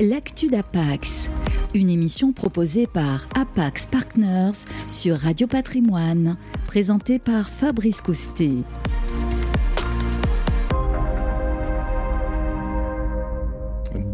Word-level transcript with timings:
L'actu 0.00 0.48
d'Apax, 0.48 1.30
une 1.72 1.88
émission 1.88 2.32
proposée 2.32 2.88
par 2.88 3.28
Apax 3.36 3.86
Partners 3.86 4.66
sur 4.88 5.16
Radio 5.16 5.46
Patrimoine, 5.46 6.36
présentée 6.66 7.20
par 7.20 7.48
Fabrice 7.48 8.00
Coustet. 8.00 8.56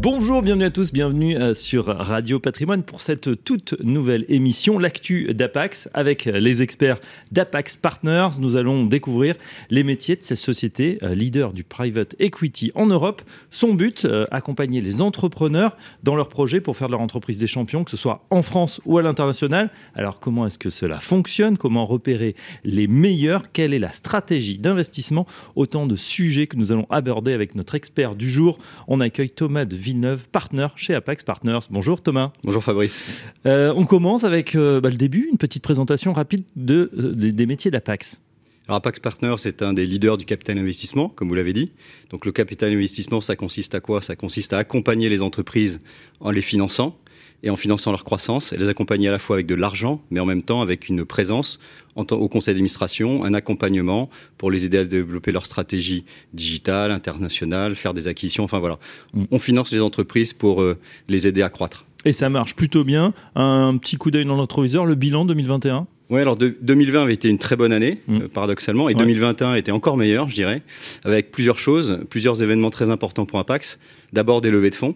Bonjour, 0.03 0.41
bienvenue 0.41 0.65
à 0.65 0.71
tous, 0.71 0.91
bienvenue 0.91 1.37
euh, 1.37 1.53
sur 1.53 1.85
Radio 1.85 2.39
Patrimoine 2.39 2.81
pour 2.81 3.01
cette 3.01 3.43
toute 3.43 3.79
nouvelle 3.83 4.25
émission, 4.29 4.79
l'actu 4.79 5.31
d'Apax, 5.35 5.89
avec 5.93 6.25
les 6.25 6.63
experts 6.63 6.99
d'Apax 7.31 7.77
Partners. 7.77 8.29
Nous 8.39 8.55
allons 8.55 8.83
découvrir 8.83 9.35
les 9.69 9.83
métiers 9.83 10.15
de 10.15 10.23
cette 10.23 10.39
société, 10.39 10.97
euh, 11.03 11.13
leader 11.13 11.53
du 11.53 11.63
private 11.63 12.15
equity 12.17 12.71
en 12.73 12.87
Europe. 12.87 13.21
Son 13.51 13.75
but, 13.75 14.05
euh, 14.05 14.25
accompagner 14.31 14.81
les 14.81 15.01
entrepreneurs 15.01 15.77
dans 16.01 16.15
leurs 16.15 16.29
projets 16.29 16.61
pour 16.61 16.75
faire 16.75 16.87
de 16.87 16.93
leur 16.93 17.01
entreprise 17.01 17.37
des 17.37 17.45
champions, 17.45 17.83
que 17.83 17.91
ce 17.91 17.97
soit 17.97 18.25
en 18.31 18.41
France 18.41 18.81
ou 18.85 18.97
à 18.97 19.03
l'international. 19.03 19.69
Alors 19.93 20.19
comment 20.19 20.47
est-ce 20.47 20.57
que 20.57 20.71
cela 20.71 20.99
fonctionne? 20.99 21.59
Comment 21.59 21.85
repérer 21.85 22.35
les 22.63 22.87
meilleurs? 22.87 23.51
Quelle 23.51 23.71
est 23.71 23.77
la 23.77 23.93
stratégie 23.93 24.57
d'investissement? 24.57 25.27
Autant 25.55 25.85
de 25.85 25.95
sujets 25.95 26.47
que 26.47 26.57
nous 26.57 26.71
allons 26.71 26.87
aborder 26.89 27.33
avec 27.33 27.53
notre 27.53 27.75
expert 27.75 28.15
du 28.15 28.31
jour. 28.31 28.57
On 28.87 28.99
accueille 28.99 29.29
Thomas 29.29 29.65
de 29.65 29.75
Villeneuve, 29.91 30.23
partner 30.29 30.67
chez 30.77 30.93
Apex 30.93 31.25
Partners. 31.25 31.59
Bonjour 31.69 32.01
Thomas. 32.01 32.31
Bonjour 32.45 32.63
Fabrice. 32.63 33.25
Euh, 33.45 33.73
on 33.75 33.83
commence 33.83 34.23
avec 34.23 34.55
euh, 34.55 34.79
bah, 34.79 34.89
le 34.89 34.95
début, 34.95 35.27
une 35.29 35.37
petite 35.37 35.61
présentation 35.61 36.13
rapide 36.13 36.45
de, 36.55 36.89
euh, 36.97 37.11
des, 37.11 37.33
des, 37.33 37.45
métiers 37.45 37.71
d'Apax. 37.71 38.21
Alors 38.69 38.77
Apax 38.77 39.01
Partners 39.01 39.35
est 39.43 39.61
un 39.61 39.73
des 39.73 39.85
leaders 39.85 40.17
du 40.17 40.23
capital 40.23 40.57
investissement, 40.57 41.09
comme 41.09 41.27
vous 41.27 41.35
l'avez 41.35 41.51
dit. 41.51 41.73
Donc 42.09 42.25
le 42.25 42.31
capital 42.31 42.71
investissement, 42.71 43.19
ça 43.19 43.35
consiste 43.35 43.75
à 43.75 43.81
quoi? 43.81 44.01
Ça 44.01 44.15
consiste 44.15 44.53
à 44.53 44.59
accompagner 44.59 45.09
les 45.09 45.21
entreprises 45.21 45.81
en 46.21 46.31
les 46.31 46.41
finançant 46.41 46.97
et 47.43 47.49
en 47.49 47.55
finançant 47.55 47.91
leur 47.91 48.03
croissance, 48.03 48.53
et 48.53 48.57
les 48.57 48.69
accompagner 48.69 49.07
à 49.07 49.11
la 49.11 49.19
fois 49.19 49.35
avec 49.35 49.47
de 49.47 49.55
l'argent, 49.55 50.01
mais 50.11 50.19
en 50.19 50.25
même 50.25 50.43
temps 50.43 50.61
avec 50.61 50.89
une 50.89 51.05
présence 51.05 51.59
au 51.95 52.29
conseil 52.29 52.53
d'administration, 52.53 53.23
un 53.25 53.33
accompagnement 53.33 54.09
pour 54.37 54.51
les 54.51 54.65
aider 54.65 54.77
à 54.77 54.83
développer 54.83 55.31
leur 55.31 55.45
stratégie 55.45 56.05
digitale, 56.33 56.91
internationale, 56.91 57.75
faire 57.75 57.93
des 57.93 58.07
acquisitions, 58.07 58.43
enfin 58.43 58.59
voilà. 58.59 58.79
Mm. 59.13 59.25
On 59.31 59.39
finance 59.39 59.71
les 59.71 59.81
entreprises 59.81 60.33
pour 60.33 60.61
euh, 60.61 60.77
les 61.09 61.27
aider 61.27 61.41
à 61.41 61.49
croître. 61.49 61.85
Et 62.05 62.11
ça 62.11 62.29
marche 62.29 62.55
plutôt 62.55 62.83
bien. 62.83 63.13
Un 63.35 63.77
petit 63.77 63.97
coup 63.97 64.09
d'œil 64.09 64.25
dans 64.25 64.37
notre 64.37 64.63
viseur, 64.63 64.85
le 64.85 64.95
bilan 64.95 65.25
2021 65.25 65.87
oui, 66.11 66.19
alors 66.19 66.35
de, 66.35 66.53
2020 66.61 67.03
avait 67.03 67.13
été 67.13 67.29
une 67.29 67.37
très 67.37 67.55
bonne 67.55 67.71
année, 67.71 68.01
mm. 68.07 68.21
euh, 68.23 68.27
paradoxalement, 68.27 68.89
et 68.89 68.93
ouais. 68.93 68.99
2021 68.99 69.55
était 69.55 69.71
encore 69.71 69.95
meilleur, 69.95 70.27
je 70.27 70.35
dirais, 70.35 70.61
avec 71.05 71.31
plusieurs 71.31 71.57
choses, 71.57 71.99
plusieurs 72.09 72.43
événements 72.43 72.69
très 72.69 72.89
importants 72.89 73.25
pour 73.25 73.39
Apax. 73.39 73.79
D'abord 74.11 74.41
des 74.41 74.51
levées 74.51 74.71
de 74.71 74.75
fonds, 74.75 74.93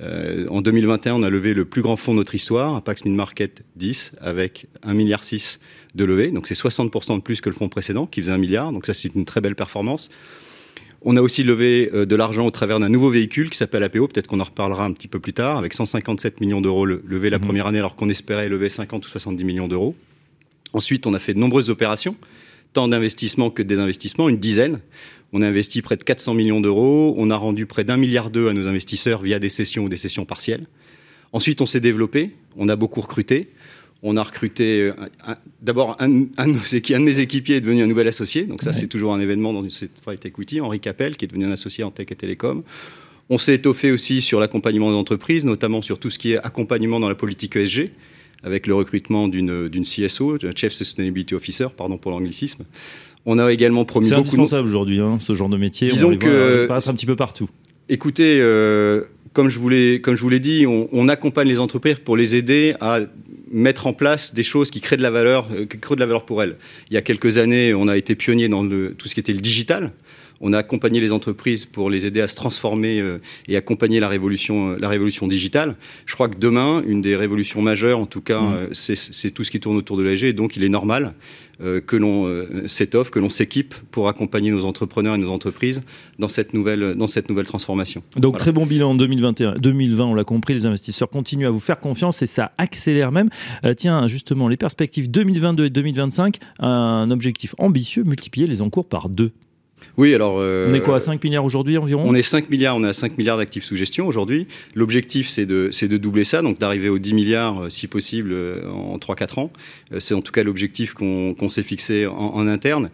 euh, 0.00 0.46
en 0.48 0.60
2021, 0.60 1.14
on 1.14 1.22
a 1.22 1.30
levé 1.30 1.54
le 1.54 1.64
plus 1.64 1.82
grand 1.82 1.96
fonds 1.96 2.12
de 2.12 2.18
notre 2.18 2.34
histoire, 2.34 2.74
Apax 2.74 3.04
Mid 3.04 3.14
Market 3.14 3.64
10, 3.76 4.12
avec 4.20 4.66
1,6 4.84 4.94
milliard 4.94 5.22
de 5.94 6.04
levée. 6.04 6.30
Donc 6.30 6.48
c'est 6.48 6.58
60% 6.58 7.16
de 7.16 7.20
plus 7.20 7.40
que 7.40 7.48
le 7.48 7.54
fonds 7.54 7.68
précédent, 7.68 8.06
qui 8.06 8.20
faisait 8.20 8.32
1 8.32 8.38
milliard. 8.38 8.72
Donc 8.72 8.86
ça, 8.86 8.94
c'est 8.94 9.14
une 9.14 9.24
très 9.24 9.40
belle 9.40 9.54
performance. 9.54 10.10
On 11.06 11.16
a 11.16 11.22
aussi 11.22 11.44
levé 11.44 11.90
euh, 11.92 12.06
de 12.06 12.16
l'argent 12.16 12.46
au 12.46 12.50
travers 12.50 12.80
d'un 12.80 12.88
nouveau 12.88 13.10
véhicule 13.10 13.50
qui 13.50 13.58
s'appelle 13.58 13.82
APO, 13.82 14.08
peut-être 14.08 14.26
qu'on 14.26 14.40
en 14.40 14.44
reparlera 14.44 14.84
un 14.84 14.92
petit 14.92 15.08
peu 15.08 15.20
plus 15.20 15.34
tard, 15.34 15.58
avec 15.58 15.74
157 15.74 16.40
millions 16.40 16.60
d'euros 16.60 16.86
levés 16.86 17.30
la 17.30 17.38
mmh. 17.38 17.42
première 17.42 17.66
année, 17.66 17.78
alors 17.78 17.94
qu'on 17.94 18.08
espérait 18.08 18.48
lever 18.48 18.68
50 18.68 19.06
ou 19.06 19.08
70 19.08 19.44
millions 19.44 19.68
d'euros. 19.68 19.94
Ensuite, 20.72 21.06
on 21.06 21.14
a 21.14 21.20
fait 21.20 21.34
de 21.34 21.38
nombreuses 21.38 21.70
opérations, 21.70 22.16
tant 22.74 22.88
d'investissements 22.88 23.50
que 23.50 23.62
de 23.62 23.68
désinvestissements, 23.68 24.28
une 24.28 24.36
dizaine. 24.36 24.80
On 25.32 25.40
a 25.40 25.48
investi 25.48 25.80
près 25.80 25.96
de 25.96 26.04
400 26.04 26.34
millions 26.34 26.60
d'euros. 26.60 27.14
On 27.16 27.30
a 27.30 27.36
rendu 27.36 27.64
près 27.64 27.84
d'un 27.84 27.96
milliard 27.96 28.30
d'euros 28.30 28.48
à 28.48 28.52
nos 28.52 28.68
investisseurs 28.68 29.22
via 29.22 29.38
des 29.38 29.48
sessions 29.48 29.84
ou 29.84 29.88
des 29.88 29.96
sessions 29.96 30.26
partielles. 30.26 30.66
Ensuite, 31.32 31.60
on 31.62 31.66
s'est 31.66 31.80
développé. 31.80 32.32
On 32.56 32.68
a 32.68 32.76
beaucoup 32.76 33.00
recruté. 33.00 33.48
On 34.02 34.18
a 34.18 34.22
recruté 34.22 34.92
d'abord 35.62 35.96
un, 35.98 36.26
un, 36.36 36.48
de 36.48 36.98
mes 36.98 37.18
équipiers 37.20 37.56
est 37.56 37.60
devenu 37.62 37.82
un 37.82 37.86
nouvel 37.86 38.06
associé. 38.06 38.44
Donc 38.44 38.62
ça, 38.62 38.70
ouais. 38.70 38.76
c'est 38.76 38.86
toujours 38.86 39.14
un 39.14 39.20
événement 39.20 39.54
dans 39.54 39.62
une 39.62 39.70
société 39.70 39.94
private 40.02 40.26
equity. 40.26 40.60
Henri 40.60 40.78
Capel, 40.78 41.16
qui 41.16 41.24
est 41.24 41.28
devenu 41.28 41.46
un 41.46 41.52
associé 41.52 41.84
en 41.84 41.90
tech 41.90 42.08
et 42.10 42.14
télécom. 42.14 42.62
On 43.30 43.38
s'est 43.38 43.54
étoffé 43.54 43.90
aussi 43.92 44.20
sur 44.20 44.38
l'accompagnement 44.38 44.90
des 44.90 44.96
entreprises, 44.96 45.46
notamment 45.46 45.80
sur 45.80 45.98
tout 45.98 46.10
ce 46.10 46.18
qui 46.18 46.32
est 46.32 46.36
accompagnement 46.36 47.00
dans 47.00 47.08
la 47.08 47.14
politique 47.14 47.56
ESG 47.56 47.90
avec 48.44 48.66
le 48.66 48.74
recrutement 48.74 49.26
d'une 49.28 49.84
CSO, 49.84 50.38
Chief 50.54 50.72
Sustainability 50.72 51.34
Officer, 51.34 51.66
pardon 51.76 51.98
pour 51.98 52.10
l'anglicisme. 52.10 52.64
On 53.26 53.38
a 53.38 53.52
également 53.52 53.84
promis 53.84 54.08
beaucoup. 54.10 54.24
C'est 54.24 54.34
indispensable 54.36 54.68
aujourd'hui, 54.68 55.00
hein, 55.00 55.18
ce 55.18 55.34
genre 55.34 55.48
de 55.48 55.56
métier. 55.56 55.88
Disons 55.88 56.12
on 56.12 56.16
que 56.16 56.58
voit, 56.66 56.68
passe 56.68 56.88
un 56.88 56.94
petit 56.94 57.06
peu 57.06 57.16
partout. 57.16 57.48
Écoutez, 57.88 58.38
euh, 58.40 59.04
comme 59.32 59.48
je 59.48 59.58
vous 59.58 59.68
l'ai 59.70 60.00
comme 60.02 60.14
je 60.14 60.20
vous 60.20 60.28
l'ai 60.28 60.40
dit, 60.40 60.66
on, 60.66 60.88
on, 60.92 61.08
accompagne 61.08 61.48
les 61.48 61.58
entreprises 61.58 61.98
pour 62.04 62.18
les 62.18 62.34
aider 62.34 62.74
à 62.80 63.00
mettre 63.50 63.86
en 63.86 63.94
place 63.94 64.34
des 64.34 64.44
choses 64.44 64.70
qui 64.70 64.80
créent 64.80 64.98
de 64.98 65.02
la 65.02 65.10
valeur, 65.10 65.48
euh, 65.52 65.64
qui 65.64 65.78
créent 65.78 65.94
de 65.94 66.00
la 66.00 66.06
valeur 66.06 66.26
pour 66.26 66.42
elles. 66.42 66.56
Il 66.90 66.94
y 66.94 66.96
a 66.98 67.02
quelques 67.02 67.38
années, 67.38 67.72
on 67.72 67.88
a 67.88 67.96
été 67.96 68.14
pionnier 68.14 68.48
dans 68.48 68.62
le, 68.62 68.94
tout 68.94 69.08
ce 69.08 69.14
qui 69.14 69.20
était 69.20 69.32
le 69.32 69.40
digital. 69.40 69.92
On 70.40 70.52
a 70.52 70.58
accompagné 70.58 71.00
les 71.00 71.12
entreprises 71.12 71.64
pour 71.64 71.90
les 71.90 72.06
aider 72.06 72.20
à 72.20 72.28
se 72.28 72.34
transformer 72.34 73.00
euh, 73.00 73.18
et 73.48 73.56
accompagner 73.56 74.00
la 74.00 74.08
révolution, 74.08 74.70
euh, 74.70 74.76
la 74.78 74.88
révolution 74.88 75.26
digitale. 75.26 75.76
Je 76.06 76.14
crois 76.14 76.28
que 76.28 76.38
demain, 76.38 76.82
une 76.86 77.02
des 77.02 77.16
révolutions 77.16 77.62
majeures, 77.62 77.98
en 77.98 78.06
tout 78.06 78.20
cas, 78.20 78.40
mmh. 78.40 78.54
euh, 78.54 78.68
c'est 78.72 79.30
tout 79.30 79.44
ce 79.44 79.50
qui 79.50 79.60
tourne 79.60 79.76
autour 79.76 79.96
de 79.96 80.02
l'AG. 80.02 80.24
Et 80.24 80.32
donc, 80.32 80.56
il 80.56 80.64
est 80.64 80.68
normal 80.68 81.14
que 81.86 81.96
l'on 81.96 82.28
s'étoffe, 82.66 83.10
que 83.10 83.20
l'on 83.20 83.30
s'équipe 83.30 83.74
pour 83.92 84.08
accompagner 84.08 84.50
nos 84.50 84.64
entrepreneurs 84.64 85.14
et 85.14 85.18
nos 85.18 85.30
entreprises 85.30 85.82
dans 86.18 86.26
cette 86.28 86.52
nouvelle, 86.52 86.94
dans 86.96 87.06
cette 87.06 87.28
nouvelle 87.28 87.46
transformation. 87.46 88.02
Donc, 88.16 88.32
voilà. 88.32 88.38
très 88.38 88.52
bon 88.52 88.66
bilan 88.66 88.90
en 88.90 88.94
2021. 88.94 89.54
2020, 89.54 90.04
on 90.04 90.14
l'a 90.14 90.24
compris, 90.24 90.54
les 90.54 90.66
investisseurs 90.66 91.08
continuent 91.08 91.46
à 91.46 91.50
vous 91.50 91.60
faire 91.60 91.80
confiance 91.80 92.22
et 92.22 92.26
ça 92.26 92.52
accélère 92.58 93.12
même. 93.12 93.28
Euh, 93.64 93.74
tiens, 93.74 94.06
justement, 94.08 94.48
les 94.48 94.56
perspectives 94.56 95.10
2022 95.10 95.66
et 95.66 95.70
2025, 95.70 96.38
un 96.58 97.10
objectif 97.10 97.54
ambitieux, 97.58 98.04
multiplier 98.04 98.46
les 98.46 98.60
encours 98.60 98.86
par 98.86 99.08
deux. 99.08 99.32
Oui, 99.96 100.14
alors. 100.14 100.36
Euh, 100.38 100.70
on 100.70 100.74
est 100.74 100.80
quoi 100.80 100.96
à 100.96 101.00
5 101.00 101.22
milliards 101.22 101.44
aujourd'hui 101.44 101.78
environ? 101.78 102.02
On 102.04 102.14
est 102.14 102.22
5 102.22 102.50
milliards, 102.50 102.76
on 102.76 102.84
est 102.84 102.88
à 102.88 102.92
5 102.92 103.18
milliards 103.18 103.36
d'actifs 103.36 103.64
sous 103.64 103.76
gestion 103.76 104.06
aujourd'hui. 104.06 104.46
L'objectif, 104.74 105.28
c'est 105.28 105.46
de, 105.46 105.70
de 105.70 105.96
doubler 105.96 106.24
ça, 106.24 106.42
donc 106.42 106.58
d'arriver 106.58 106.88
aux 106.88 106.98
10 106.98 107.14
milliards, 107.14 107.70
si 107.70 107.86
possible, 107.86 108.34
en 108.72 108.96
3-4 108.98 109.40
ans. 109.40 109.50
C'est 109.98 110.14
en 110.14 110.22
tout 110.22 110.32
cas 110.32 110.42
l'objectif 110.42 110.94
qu'on 110.94 111.34
qu 111.38 111.48
s'est 111.48 111.62
fixé 111.62 112.06
en, 112.06 112.12
en, 112.14 112.46
interne. 112.48 112.90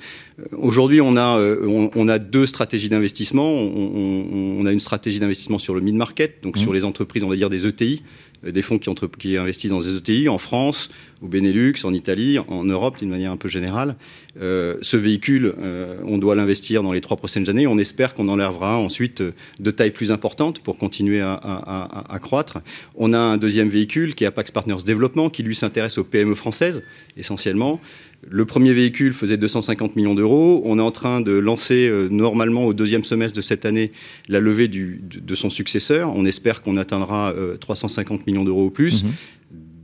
Aujourd'hui, 0.52 1.00
on, 1.00 1.16
a, 1.16 1.38
on, 1.38 1.90
on, 1.94 2.08
a 2.08 2.18
deux 2.18 2.46
stratégies 2.46 2.88
d'investissement. 2.88 3.52
On, 3.52 4.58
on, 4.60 4.66
a 4.66 4.72
une 4.72 4.80
stratégie 4.80 5.20
d'investissement 5.20 5.58
sur 5.58 5.74
le 5.74 5.80
mid-market, 5.80 6.42
donc 6.42 6.56
mmh. 6.56 6.60
sur 6.60 6.72
les 6.72 6.84
entreprises, 6.84 7.22
on 7.22 7.28
va 7.28 7.36
dire 7.36 7.50
des 7.50 7.66
ETI, 7.66 8.02
des 8.42 8.62
fonds 8.62 8.78
qui, 8.78 8.88
entre, 8.88 9.06
qui, 9.06 9.36
investissent 9.36 9.70
dans 9.70 9.80
des 9.80 9.96
ETI 9.96 10.28
en 10.28 10.38
France, 10.38 10.90
au 11.22 11.28
Benelux, 11.28 11.74
en 11.84 11.92
Italie, 11.92 12.38
en 12.38 12.64
Europe 12.64 12.98
d'une 12.98 13.10
manière 13.10 13.32
un 13.32 13.36
peu 13.36 13.48
générale. 13.48 13.96
Euh, 14.40 14.76
ce 14.80 14.96
véhicule, 14.96 15.54
euh, 15.58 15.96
on 16.06 16.18
doit 16.18 16.34
l'investir 16.34 16.82
dans 16.82 16.92
les 16.92 17.00
trois 17.00 17.16
prochaines 17.16 17.48
années. 17.50 17.66
On 17.66 17.78
espère 17.78 18.14
qu'on 18.14 18.28
enlèvera 18.28 18.78
ensuite 18.78 19.22
de 19.22 19.70
taille 19.70 19.90
plus 19.90 20.10
importante 20.10 20.60
pour 20.60 20.78
continuer 20.78 21.20
à, 21.20 21.34
à, 21.34 22.08
à, 22.12 22.14
à, 22.14 22.18
croître. 22.18 22.58
On 22.94 23.12
a 23.12 23.18
un 23.18 23.36
deuxième 23.36 23.68
véhicule 23.68 24.14
qui 24.14 24.24
est 24.24 24.28
Apax 24.28 24.50
Partners 24.50 24.82
Développement, 24.84 25.28
qui 25.28 25.42
lui 25.42 25.54
s'intéresse 25.54 25.98
aux 25.98 26.04
PME 26.04 26.34
françaises 26.34 26.82
essentiellement. 27.16 27.80
Le 28.28 28.44
premier 28.44 28.72
véhicule 28.72 29.14
faisait 29.14 29.36
250 29.36 29.96
millions 29.96 30.14
d'euros. 30.14 30.62
On 30.64 30.78
est 30.78 30.82
en 30.82 30.90
train 30.90 31.20
de 31.20 31.32
lancer 31.32 31.88
euh, 31.88 32.08
normalement 32.10 32.66
au 32.66 32.74
deuxième 32.74 33.04
semestre 33.04 33.36
de 33.36 33.42
cette 33.42 33.64
année 33.64 33.92
la 34.28 34.40
levée 34.40 34.68
du, 34.68 35.00
de, 35.02 35.20
de, 35.20 35.34
son 35.34 35.48
successeur. 35.48 36.12
On 36.14 36.26
espère 36.26 36.62
qu'on 36.62 36.76
atteindra 36.76 37.32
euh, 37.32 37.56
350 37.56 38.26
millions 38.26 38.44
d'euros 38.44 38.66
au 38.66 38.70
plus. 38.70 39.04
Mmh. 39.04 39.08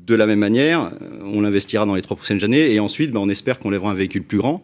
De 0.06 0.14
la 0.14 0.26
même 0.26 0.38
manière, 0.38 0.92
on 1.24 1.40
l'investira 1.40 1.84
dans 1.86 1.96
les 1.96 2.02
trois 2.02 2.16
prochaines 2.16 2.44
années 2.44 2.72
et 2.72 2.78
ensuite, 2.78 3.10
ben, 3.10 3.20
on 3.20 3.28
espère 3.28 3.58
qu'on 3.58 3.70
lèvera 3.70 3.90
un 3.90 3.94
véhicule 3.94 4.22
plus 4.22 4.38
grand. 4.38 4.62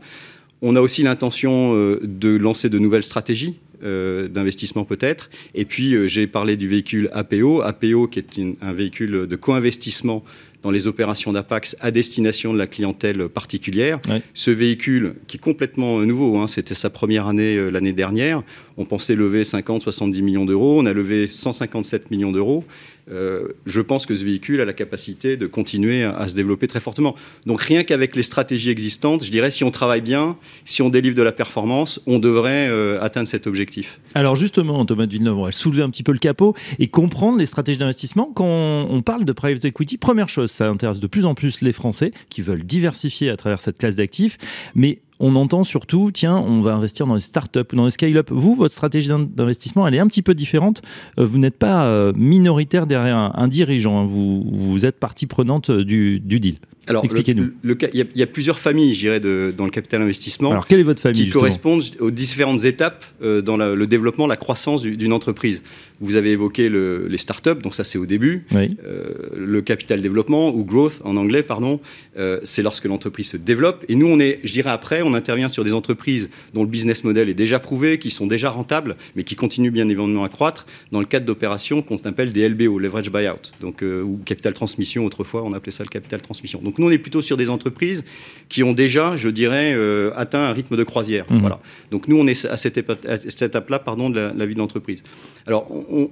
On 0.62 0.76
a 0.76 0.80
aussi 0.80 1.02
l'intention 1.02 1.74
euh, 1.74 1.98
de 2.02 2.36
lancer 2.36 2.70
de 2.70 2.78
nouvelles 2.78 3.02
stratégies 3.02 3.56
euh, 3.82 4.28
d'investissement 4.28 4.84
peut-être. 4.84 5.28
Et 5.56 5.64
puis, 5.64 5.94
euh, 5.94 6.06
j'ai 6.06 6.28
parlé 6.28 6.56
du 6.56 6.68
véhicule 6.68 7.10
APO. 7.12 7.62
APO, 7.62 8.06
qui 8.06 8.20
est 8.20 8.36
une, 8.36 8.54
un 8.62 8.72
véhicule 8.72 9.26
de 9.26 9.36
co-investissement 9.36 10.22
dans 10.62 10.70
les 10.70 10.86
opérations 10.86 11.32
d'Apax 11.32 11.76
à 11.80 11.90
destination 11.90 12.52
de 12.52 12.58
la 12.58 12.66
clientèle 12.66 13.28
particulière. 13.28 14.00
Ouais. 14.08 14.22
Ce 14.34 14.50
véhicule, 14.50 15.14
qui 15.26 15.36
est 15.36 15.40
complètement 15.40 16.00
nouveau, 16.00 16.38
hein, 16.38 16.46
c'était 16.46 16.74
sa 16.74 16.90
première 16.90 17.26
année 17.26 17.56
euh, 17.56 17.70
l'année 17.70 17.92
dernière, 17.92 18.42
on 18.76 18.84
pensait 18.84 19.14
lever 19.14 19.44
50, 19.44 19.82
70 19.82 20.22
millions 20.22 20.44
d'euros, 20.44 20.80
on 20.80 20.86
a 20.86 20.92
levé 20.92 21.28
157 21.28 22.10
millions 22.10 22.32
d'euros. 22.32 22.64
Euh, 23.10 23.48
je 23.66 23.80
pense 23.80 24.06
que 24.06 24.14
ce 24.14 24.24
véhicule 24.24 24.60
a 24.60 24.64
la 24.64 24.72
capacité 24.72 25.36
de 25.36 25.46
continuer 25.46 26.04
à, 26.04 26.16
à 26.16 26.28
se 26.28 26.34
développer 26.34 26.68
très 26.68 26.78
fortement. 26.78 27.16
Donc 27.46 27.60
rien 27.60 27.82
qu'avec 27.82 28.14
les 28.14 28.22
stratégies 28.22 28.70
existantes, 28.70 29.24
je 29.24 29.30
dirais, 29.30 29.50
si 29.50 29.64
on 29.64 29.72
travaille 29.72 30.02
bien, 30.02 30.36
si 30.64 30.82
on 30.82 30.88
délivre 30.88 31.16
de 31.16 31.22
la 31.22 31.32
performance, 31.32 32.00
on 32.06 32.20
devrait 32.20 32.68
euh, 32.70 33.02
atteindre 33.02 33.26
cet 33.26 33.46
objectif. 33.46 33.98
Alors 34.14 34.36
justement, 34.36 34.84
Thomas 34.86 35.06
de 35.06 35.12
Villeneuve, 35.12 35.38
on 35.38 35.44
va 35.44 35.52
soulever 35.52 35.82
un 35.82 35.90
petit 35.90 36.04
peu 36.04 36.12
le 36.12 36.18
capot 36.18 36.54
et 36.78 36.86
comprendre 36.86 37.38
les 37.38 37.46
stratégies 37.46 37.78
d'investissement. 37.78 38.30
Quand 38.34 38.46
on 38.46 39.02
parle 39.02 39.24
de 39.24 39.32
private 39.32 39.64
equity, 39.64 39.98
première 39.98 40.28
chose, 40.28 40.51
ça 40.52 40.68
intéresse 40.68 41.00
de 41.00 41.06
plus 41.06 41.24
en 41.24 41.34
plus 41.34 41.60
les 41.60 41.72
Français 41.72 42.12
qui 42.28 42.42
veulent 42.42 42.64
diversifier 42.64 43.30
à 43.30 43.36
travers 43.36 43.60
cette 43.60 43.78
classe 43.78 43.96
d'actifs, 43.96 44.38
mais 44.74 45.00
on 45.20 45.36
entend 45.36 45.62
surtout, 45.62 46.10
tiens, 46.12 46.36
on 46.36 46.62
va 46.62 46.74
investir 46.74 47.06
dans 47.06 47.14
les 47.14 47.20
startups 47.20 47.60
ou 47.72 47.76
dans 47.76 47.84
les 47.84 47.92
scale-up. 47.92 48.30
Vous, 48.32 48.56
votre 48.56 48.74
stratégie 48.74 49.08
d'investissement, 49.08 49.86
elle 49.86 49.94
est 49.94 50.00
un 50.00 50.08
petit 50.08 50.22
peu 50.22 50.34
différente. 50.34 50.82
vous 51.16 51.38
n'êtes 51.38 51.58
pas 51.58 52.12
minoritaire 52.16 52.88
derrière 52.88 53.16
un, 53.16 53.48
dirigeant. 53.48 54.00
Hein. 54.00 54.04
Vous, 54.04 54.42
vous 54.50 54.84
êtes 54.84 54.98
partie 54.98 55.26
prenante 55.26 55.70
du, 55.70 56.18
du 56.18 56.40
deal. 56.40 56.56
Alors, 56.88 57.04
expliquez-nous. 57.04 57.52
Il 57.64 58.06
y, 58.14 58.22
a 58.22 58.26
plusieurs 58.26 58.58
familles, 58.58 58.94
je 58.94 59.00
dirais, 59.00 59.20
dans 59.52 59.64
le 59.64 59.70
capital 59.70 60.02
investissement. 60.02 60.50
Alors, 60.50 60.66
quelle 60.66 60.80
est 60.80 60.84
votre 60.84 61.00
famille 61.00 61.26
Qui 61.26 61.30
correspondent 61.30 61.84
aux 62.00 62.10
différentes 62.10 62.64
étapes 62.64 63.04
euh, 63.22 63.40
dans 63.40 63.56
le 63.56 63.86
développement, 63.86 64.26
la 64.26 64.36
croissance 64.36 64.82
d'une 64.82 65.12
entreprise. 65.12 65.62
Vous 66.00 66.16
avez 66.16 66.32
évoqué 66.32 66.68
le, 66.68 67.06
les 67.08 67.18
startups, 67.18 67.62
donc 67.62 67.76
ça 67.76 67.84
c'est 67.84 67.98
au 67.98 68.06
début. 68.06 68.44
Oui. 68.50 68.76
Euh, 68.84 69.12
le 69.36 69.62
capital 69.62 70.02
développement 70.02 70.48
ou 70.48 70.64
growth 70.64 71.00
en 71.04 71.16
anglais, 71.16 71.44
pardon, 71.44 71.78
euh, 72.18 72.40
c'est 72.42 72.62
lorsque 72.62 72.86
l'entreprise 72.86 73.28
se 73.28 73.36
développe. 73.36 73.84
Et 73.88 73.94
nous, 73.94 74.08
on 74.08 74.18
est, 74.18 74.40
je 74.42 74.52
dirais 74.52 74.70
après, 74.70 75.02
on 75.02 75.14
intervient 75.14 75.48
sur 75.48 75.62
des 75.62 75.72
entreprises 75.72 76.28
dont 76.54 76.64
le 76.64 76.68
business 76.68 77.04
model 77.04 77.28
est 77.28 77.34
déjà 77.34 77.60
prouvé, 77.60 77.98
qui 77.98 78.10
sont 78.10 78.26
déjà 78.26 78.50
rentables, 78.50 78.96
mais 79.14 79.22
qui 79.22 79.36
continuent 79.36 79.70
bien 79.70 79.88
évidemment 79.88 80.24
à 80.24 80.28
croître 80.28 80.66
dans 80.90 80.98
le 80.98 81.06
cadre 81.06 81.26
d'opérations 81.26 81.82
qu'on 81.82 81.98
appelle 81.98 82.32
des 82.32 82.48
LBO, 82.48 82.80
leverage 82.80 83.12
buyout, 83.12 83.52
donc 83.60 83.82
ou 83.82 84.18
capital 84.24 84.54
transmission. 84.54 85.06
Autrefois, 85.06 85.44
on 85.44 85.52
appelait 85.52 85.70
ça 85.70 85.84
le 85.84 85.88
capital 85.88 86.20
transmission. 86.20 86.60
Donc 86.64 86.71
nous, 86.78 86.86
on 86.86 86.90
est 86.90 86.98
plutôt 86.98 87.22
sur 87.22 87.36
des 87.36 87.48
entreprises 87.48 88.04
qui 88.48 88.62
ont 88.62 88.72
déjà, 88.72 89.16
je 89.16 89.28
dirais, 89.28 89.72
euh, 89.74 90.10
atteint 90.14 90.42
un 90.42 90.52
rythme 90.52 90.76
de 90.76 90.84
croisière. 90.84 91.24
Mmh. 91.30 91.38
Voilà. 91.38 91.58
Donc 91.90 92.06
nous, 92.08 92.18
on 92.18 92.26
est 92.26 92.44
à 92.44 92.56
cette, 92.56 92.76
étape-là, 92.78 93.78
pardon, 93.78 94.10
de 94.10 94.30
la, 94.36 94.46
vie 94.46 94.54
de 94.54 94.58
l'entreprise. 94.58 95.02
Alors, 95.46 95.66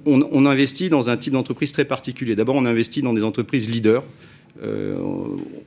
on, 0.05 0.45
investit 0.45 0.89
dans 0.89 1.09
un 1.09 1.17
type 1.17 1.33
d'entreprise 1.33 1.71
très 1.71 1.85
particulier. 1.85 2.35
D'abord, 2.35 2.55
on 2.55 2.65
investit 2.65 3.01
dans 3.01 3.13
des 3.13 3.23
entreprises 3.23 3.69
leaders. 3.69 4.03
Euh, 4.63 4.97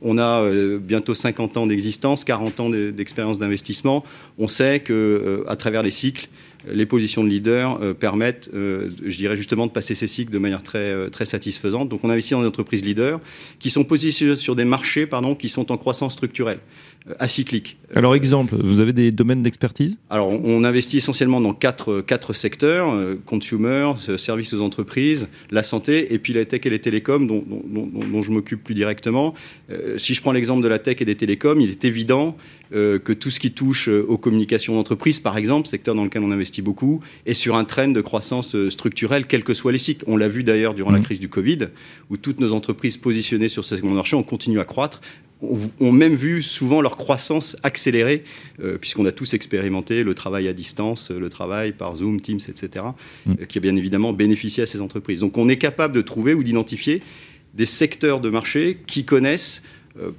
on 0.02 0.18
a 0.18 0.42
euh, 0.42 0.78
bientôt 0.78 1.14
50 1.14 1.56
ans 1.56 1.66
d'existence, 1.66 2.24
40 2.24 2.60
ans 2.60 2.70
d'expérience 2.70 3.38
d'investissement. 3.38 4.04
On 4.38 4.48
sait 4.48 4.80
que, 4.80 5.44
à 5.46 5.56
travers 5.56 5.82
les 5.82 5.90
cycles, 5.90 6.28
les 6.70 6.86
positions 6.86 7.22
de 7.24 7.28
leader 7.28 7.78
euh, 7.82 7.94
permettent, 7.94 8.50
euh, 8.54 8.88
je 9.04 9.16
dirais 9.16 9.36
justement, 9.36 9.66
de 9.66 9.72
passer 9.72 9.94
ces 9.94 10.08
cycles 10.08 10.32
de 10.32 10.38
manière 10.38 10.62
très, 10.62 10.78
euh, 10.78 11.08
très 11.08 11.24
satisfaisante. 11.24 11.88
Donc 11.88 12.00
on 12.04 12.10
investit 12.10 12.32
dans 12.32 12.40
des 12.40 12.46
entreprises 12.46 12.84
leaders 12.84 13.20
qui 13.58 13.70
sont 13.70 13.84
positionnées 13.84 14.36
sur 14.36 14.56
des 14.56 14.64
marchés 14.64 15.06
pardon, 15.06 15.34
qui 15.34 15.48
sont 15.48 15.70
en 15.72 15.76
croissance 15.76 16.14
structurelle, 16.14 16.58
acyclique. 17.18 17.76
Alors 17.94 18.14
exemple, 18.14 18.56
vous 18.58 18.80
avez 18.80 18.92
des 18.92 19.10
domaines 19.12 19.42
d'expertise? 19.42 19.98
Alors 20.10 20.28
on, 20.28 20.64
investit 20.64 20.96
essentiellement 20.96 21.40
dans 21.40 21.52
quatre, 21.52 22.00
quatre 22.00 22.32
secteurs, 22.32 22.94
consumer, 23.26 23.92
services 24.16 24.54
aux 24.54 24.60
entreprises, 24.62 25.28
la 25.50 25.62
santé 25.62 26.14
et 26.14 26.18
puis 26.18 26.32
la 26.32 26.44
tech 26.44 26.62
et 26.64 26.70
les 26.70 26.78
télécoms 26.78 27.26
dont, 27.26 27.44
dont, 27.46 27.86
dont 27.86 28.22
je 28.22 28.30
m'occupe 28.30 28.64
plus 28.64 28.74
directement. 28.74 29.34
si 29.98 30.14
je 30.14 30.20
prends 30.22 30.32
l'exemple 30.32 30.62
de 30.62 30.68
la 30.68 30.78
tech 30.78 30.96
et 31.00 31.04
des 31.04 31.16
télécoms, 31.16 31.60
il 31.60 31.70
est 31.70 31.84
évident 31.84 32.36
que 32.72 33.12
tout 33.12 33.30
ce 33.30 33.38
qui 33.38 33.52
touche 33.52 33.88
aux 33.88 34.18
communications 34.18 34.74
d'entreprise, 34.74 35.20
par 35.20 35.36
exemple, 35.36 35.68
secteur 35.68 35.94
dans 35.94 36.04
lequel 36.04 36.22
on 36.22 36.30
investit 36.30 36.62
beaucoup, 36.62 37.00
et 37.26 37.34
sur 37.34 37.56
un 37.56 37.64
train 37.64 37.88
de 37.88 38.00
croissance 38.00 38.54
euh, 38.54 38.70
structurelle, 38.70 39.26
quels 39.26 39.44
que 39.44 39.54
soient 39.54 39.72
les 39.72 39.78
cycles. 39.78 40.04
On 40.06 40.16
l'a 40.16 40.28
vu 40.28 40.44
d'ailleurs 40.44 40.74
durant 40.74 40.90
la 40.90 40.98
mmh. 40.98 41.02
crise 41.02 41.20
du 41.20 41.28
Covid, 41.28 41.68
où 42.10 42.16
toutes 42.16 42.40
nos 42.40 42.52
entreprises 42.52 42.96
positionnées 42.96 43.48
sur 43.48 43.64
ce 43.64 43.76
segment 43.76 43.92
de 43.92 43.96
marché 43.96 44.16
ont 44.16 44.22
continué 44.22 44.60
à 44.60 44.64
croître, 44.64 45.00
ont 45.42 45.92
même 45.92 46.14
vu 46.14 46.42
souvent 46.42 46.80
leur 46.80 46.96
croissance 46.96 47.56
accélérer, 47.62 48.24
euh, 48.62 48.78
puisqu'on 48.78 49.04
a 49.04 49.12
tous 49.12 49.34
expérimenté 49.34 50.02
le 50.02 50.14
travail 50.14 50.48
à 50.48 50.52
distance, 50.52 51.10
le 51.10 51.28
travail 51.28 51.72
par 51.72 51.96
Zoom, 51.96 52.20
Teams, 52.20 52.40
etc., 52.48 52.86
mmh. 53.26 53.32
euh, 53.32 53.44
qui 53.46 53.58
a 53.58 53.60
bien 53.60 53.76
évidemment 53.76 54.12
bénéficié 54.12 54.62
à 54.62 54.66
ces 54.66 54.80
entreprises. 54.80 55.20
Donc 55.20 55.36
on 55.36 55.48
est 55.48 55.58
capable 55.58 55.94
de 55.94 56.00
trouver 56.00 56.34
ou 56.34 56.42
d'identifier 56.42 57.02
des 57.52 57.66
secteurs 57.66 58.20
de 58.20 58.30
marché 58.30 58.78
qui 58.86 59.04
connaissent, 59.04 59.62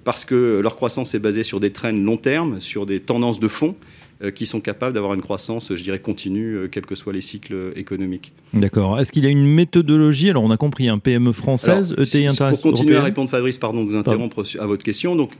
parce 0.03 0.25
que 0.25 0.61
leur 0.61 0.75
croissance 0.75 1.15
est 1.15 1.19
basée 1.19 1.43
sur 1.43 1.59
des 1.59 1.71
trends 1.71 1.91
long 1.91 2.17
terme, 2.17 2.61
sur 2.61 2.85
des 2.85 2.99
tendances 2.99 3.39
de 3.39 3.47
fond, 3.47 3.75
euh, 4.23 4.31
qui 4.31 4.45
sont 4.45 4.61
capables 4.61 4.93
d'avoir 4.93 5.13
une 5.13 5.21
croissance, 5.21 5.75
je 5.75 5.83
dirais, 5.83 5.99
continue, 5.99 6.55
euh, 6.55 6.67
quels 6.69 6.85
que 6.85 6.95
soient 6.95 7.11
les 7.11 7.19
cycles 7.19 7.73
économiques. 7.75 8.31
D'accord. 8.53 8.97
Est-ce 8.97 9.11
qu'il 9.11 9.25
y 9.25 9.27
a 9.27 9.29
une 9.29 9.45
méthodologie 9.45 10.29
Alors, 10.29 10.43
on 10.43 10.51
a 10.51 10.55
compris, 10.55 10.87
un 10.87 10.99
PME 10.99 11.33
française, 11.33 11.91
ETI 11.97 12.27
internationale 12.27 12.53
Pour 12.53 12.61
continuer 12.61 12.95
à 12.95 13.03
répondre, 13.03 13.29
Fabrice, 13.29 13.57
pardon 13.57 13.83
de 13.83 13.89
vous 13.89 13.97
interrompre 13.97 14.45
à 14.57 14.65
votre 14.65 14.85
question. 14.85 15.17
Donc, 15.17 15.31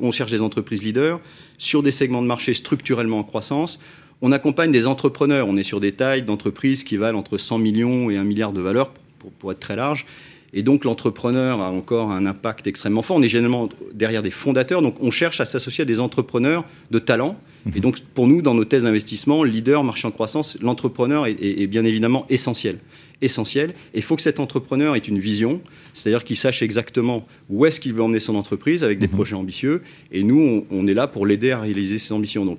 on 0.00 0.10
cherche 0.10 0.32
des 0.32 0.42
entreprises 0.42 0.82
leaders 0.82 1.20
sur 1.58 1.84
des 1.84 1.92
segments 1.92 2.22
de 2.22 2.26
marché 2.26 2.54
structurellement 2.54 3.20
en 3.20 3.22
croissance. 3.22 3.78
On 4.20 4.32
accompagne 4.32 4.72
des 4.72 4.88
entrepreneurs. 4.88 5.46
On 5.48 5.56
est 5.56 5.62
sur 5.62 5.78
des 5.78 5.92
tailles 5.92 6.22
d'entreprises 6.22 6.82
qui 6.82 6.96
valent 6.96 7.20
entre 7.20 7.38
100 7.38 7.58
millions 7.58 8.10
et 8.10 8.16
1 8.16 8.24
milliard 8.24 8.52
de 8.52 8.60
valeur, 8.60 8.90
pour, 9.20 9.30
pour 9.30 9.52
être 9.52 9.60
très 9.60 9.76
large. 9.76 10.06
Et 10.56 10.62
donc 10.62 10.84
l'entrepreneur 10.84 11.60
a 11.60 11.70
encore 11.70 12.12
un 12.12 12.26
impact 12.26 12.68
extrêmement 12.68 13.02
fort. 13.02 13.16
On 13.16 13.22
est 13.22 13.28
généralement 13.28 13.68
derrière 13.92 14.22
des 14.22 14.30
fondateurs, 14.30 14.82
donc 14.82 14.96
on 15.00 15.10
cherche 15.10 15.40
à 15.40 15.44
s'associer 15.44 15.82
à 15.82 15.84
des 15.84 15.98
entrepreneurs 15.98 16.64
de 16.92 17.00
talent. 17.00 17.36
Et 17.74 17.80
donc 17.80 18.00
pour 18.00 18.28
nous, 18.28 18.40
dans 18.40 18.54
nos 18.54 18.64
thèses 18.64 18.84
d'investissement, 18.84 19.42
leader, 19.42 19.82
marché 19.82 20.06
en 20.06 20.10
croissance, 20.12 20.56
l'entrepreneur 20.60 21.26
est, 21.26 21.66
bien 21.66 21.84
évidemment 21.84 22.24
essentiel. 22.28 22.78
Essentiel. 23.20 23.70
Et 23.94 23.98
il 23.98 24.02
faut 24.02 24.16
que 24.16 24.22
cet 24.22 24.38
entrepreneur 24.38 24.94
ait 24.94 25.00
une 25.00 25.18
vision, 25.18 25.60
c'est-à-dire 25.92 26.22
qu'il 26.22 26.36
sache 26.36 26.62
exactement 26.62 27.26
où 27.50 27.66
est-ce 27.66 27.80
qu'il 27.80 27.94
veut 27.94 28.02
emmener 28.02 28.20
son 28.20 28.36
entreprise 28.36 28.84
avec 28.84 28.98
des 28.98 29.08
mhm. 29.08 29.14
projets 29.14 29.34
ambitieux. 29.34 29.82
Et 30.12 30.22
nous, 30.22 30.66
on, 30.70 30.86
est 30.86 30.94
là 30.94 31.08
pour 31.08 31.26
l'aider 31.26 31.50
à 31.50 31.60
réaliser 31.60 31.98
ses 31.98 32.12
ambitions. 32.12 32.44
Donc 32.44 32.58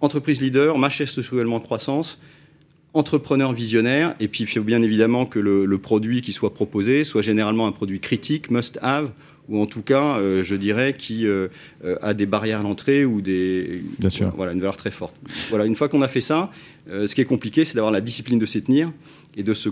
entreprise 0.00 0.40
leader, 0.40 0.76
marché 0.78 1.06
structurellement 1.06 1.56
en 1.56 1.60
croissance, 1.60 2.20
entrepreneur 2.94 3.52
visionnaire, 3.52 4.14
et 4.20 4.28
puis 4.28 4.44
il 4.44 4.46
faut 4.46 4.62
bien 4.62 4.80
évidemment 4.82 5.26
que 5.26 5.40
le, 5.40 5.78
produit 5.78 6.22
qui 6.22 6.32
soit 6.32 6.54
proposé 6.54 7.04
soit 7.04 7.22
généralement 7.22 7.66
un 7.66 7.72
produit 7.72 8.00
critique, 8.00 8.50
must-have, 8.50 9.10
ou 9.48 9.60
en 9.60 9.66
tout 9.66 9.82
cas, 9.82 10.16
euh, 10.16 10.42
je 10.42 10.54
dirais, 10.54 10.94
qui 10.96 11.26
euh, 11.26 11.48
euh, 11.84 11.96
a 12.00 12.14
des 12.14 12.24
barrières 12.24 12.60
à 12.60 12.62
l'entrée 12.62 13.04
ou 13.04 13.20
des, 13.20 13.82
bien 13.98 14.08
sûr. 14.08 14.32
Voilà, 14.36 14.52
une 14.52 14.60
valeur 14.60 14.76
très 14.76 14.92
forte. 14.92 15.14
Voilà, 15.50 15.66
une 15.66 15.76
fois 15.76 15.88
qu'on 15.88 16.00
a 16.00 16.08
fait 16.08 16.22
ça, 16.22 16.50
ce 16.88 17.12
qui 17.14 17.20
est 17.20 17.26
compliqué, 17.26 17.64
c'est 17.64 17.74
d'avoir 17.74 17.92
la 17.92 18.00
discipline 18.00 18.38
de 18.38 18.46
s'y 18.46 18.62
tenir 18.62 18.90
et 19.36 19.42
de 19.42 19.52
se 19.52 19.68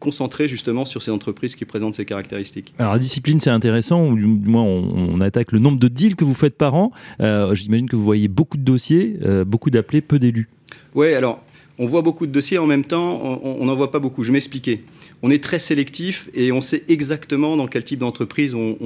concentrer 0.00 0.46
justement 0.46 0.84
sur 0.84 1.02
ces 1.02 1.10
entreprises 1.10 1.56
qui 1.56 1.64
présentent 1.64 1.94
ces 1.94 2.04
caractéristiques. 2.04 2.72
Alors 2.78 2.92
la 2.92 2.98
discipline 3.00 3.40
c'est 3.40 3.50
intéressant, 3.50 4.06
ou 4.06 4.16
du 4.16 4.48
moins 4.48 4.62
on, 4.62 5.14
on, 5.14 5.20
attaque 5.20 5.50
le 5.50 5.58
nombre 5.58 5.78
de 5.78 5.88
deals 5.88 6.14
que 6.14 6.24
vous 6.24 6.34
faites 6.34 6.56
par 6.56 6.74
an. 6.74 6.92
J'imagine 7.18 7.88
que 7.88 7.96
vous 7.96 8.04
voyez 8.04 8.28
beaucoup 8.28 8.56
de 8.58 8.62
dossiers, 8.62 9.16
beaucoup 9.46 9.70
d'appelés, 9.70 10.00
peu 10.00 10.18
d'élus. 10.18 10.48
Oui, 10.94 11.14
alors 11.14 11.42
on 11.78 11.86
voit 11.86 12.02
beaucoup 12.02 12.26
de 12.26 12.32
dossiers, 12.32 12.58
en 12.58 12.66
même 12.66 12.84
temps, 12.84 13.40
on 13.42 13.64
n'en 13.64 13.76
voit 13.76 13.92
pas 13.92 14.00
beaucoup. 14.00 14.24
Je 14.24 14.32
m'expliquais. 14.32 14.82
On 15.22 15.30
est 15.30 15.42
très 15.42 15.58
sélectif 15.58 16.28
et 16.34 16.52
on 16.52 16.60
sait 16.60 16.84
exactement 16.88 17.56
dans 17.56 17.66
quel 17.66 17.84
type 17.84 18.00
d'entreprise 18.00 18.54
on, 18.54 18.76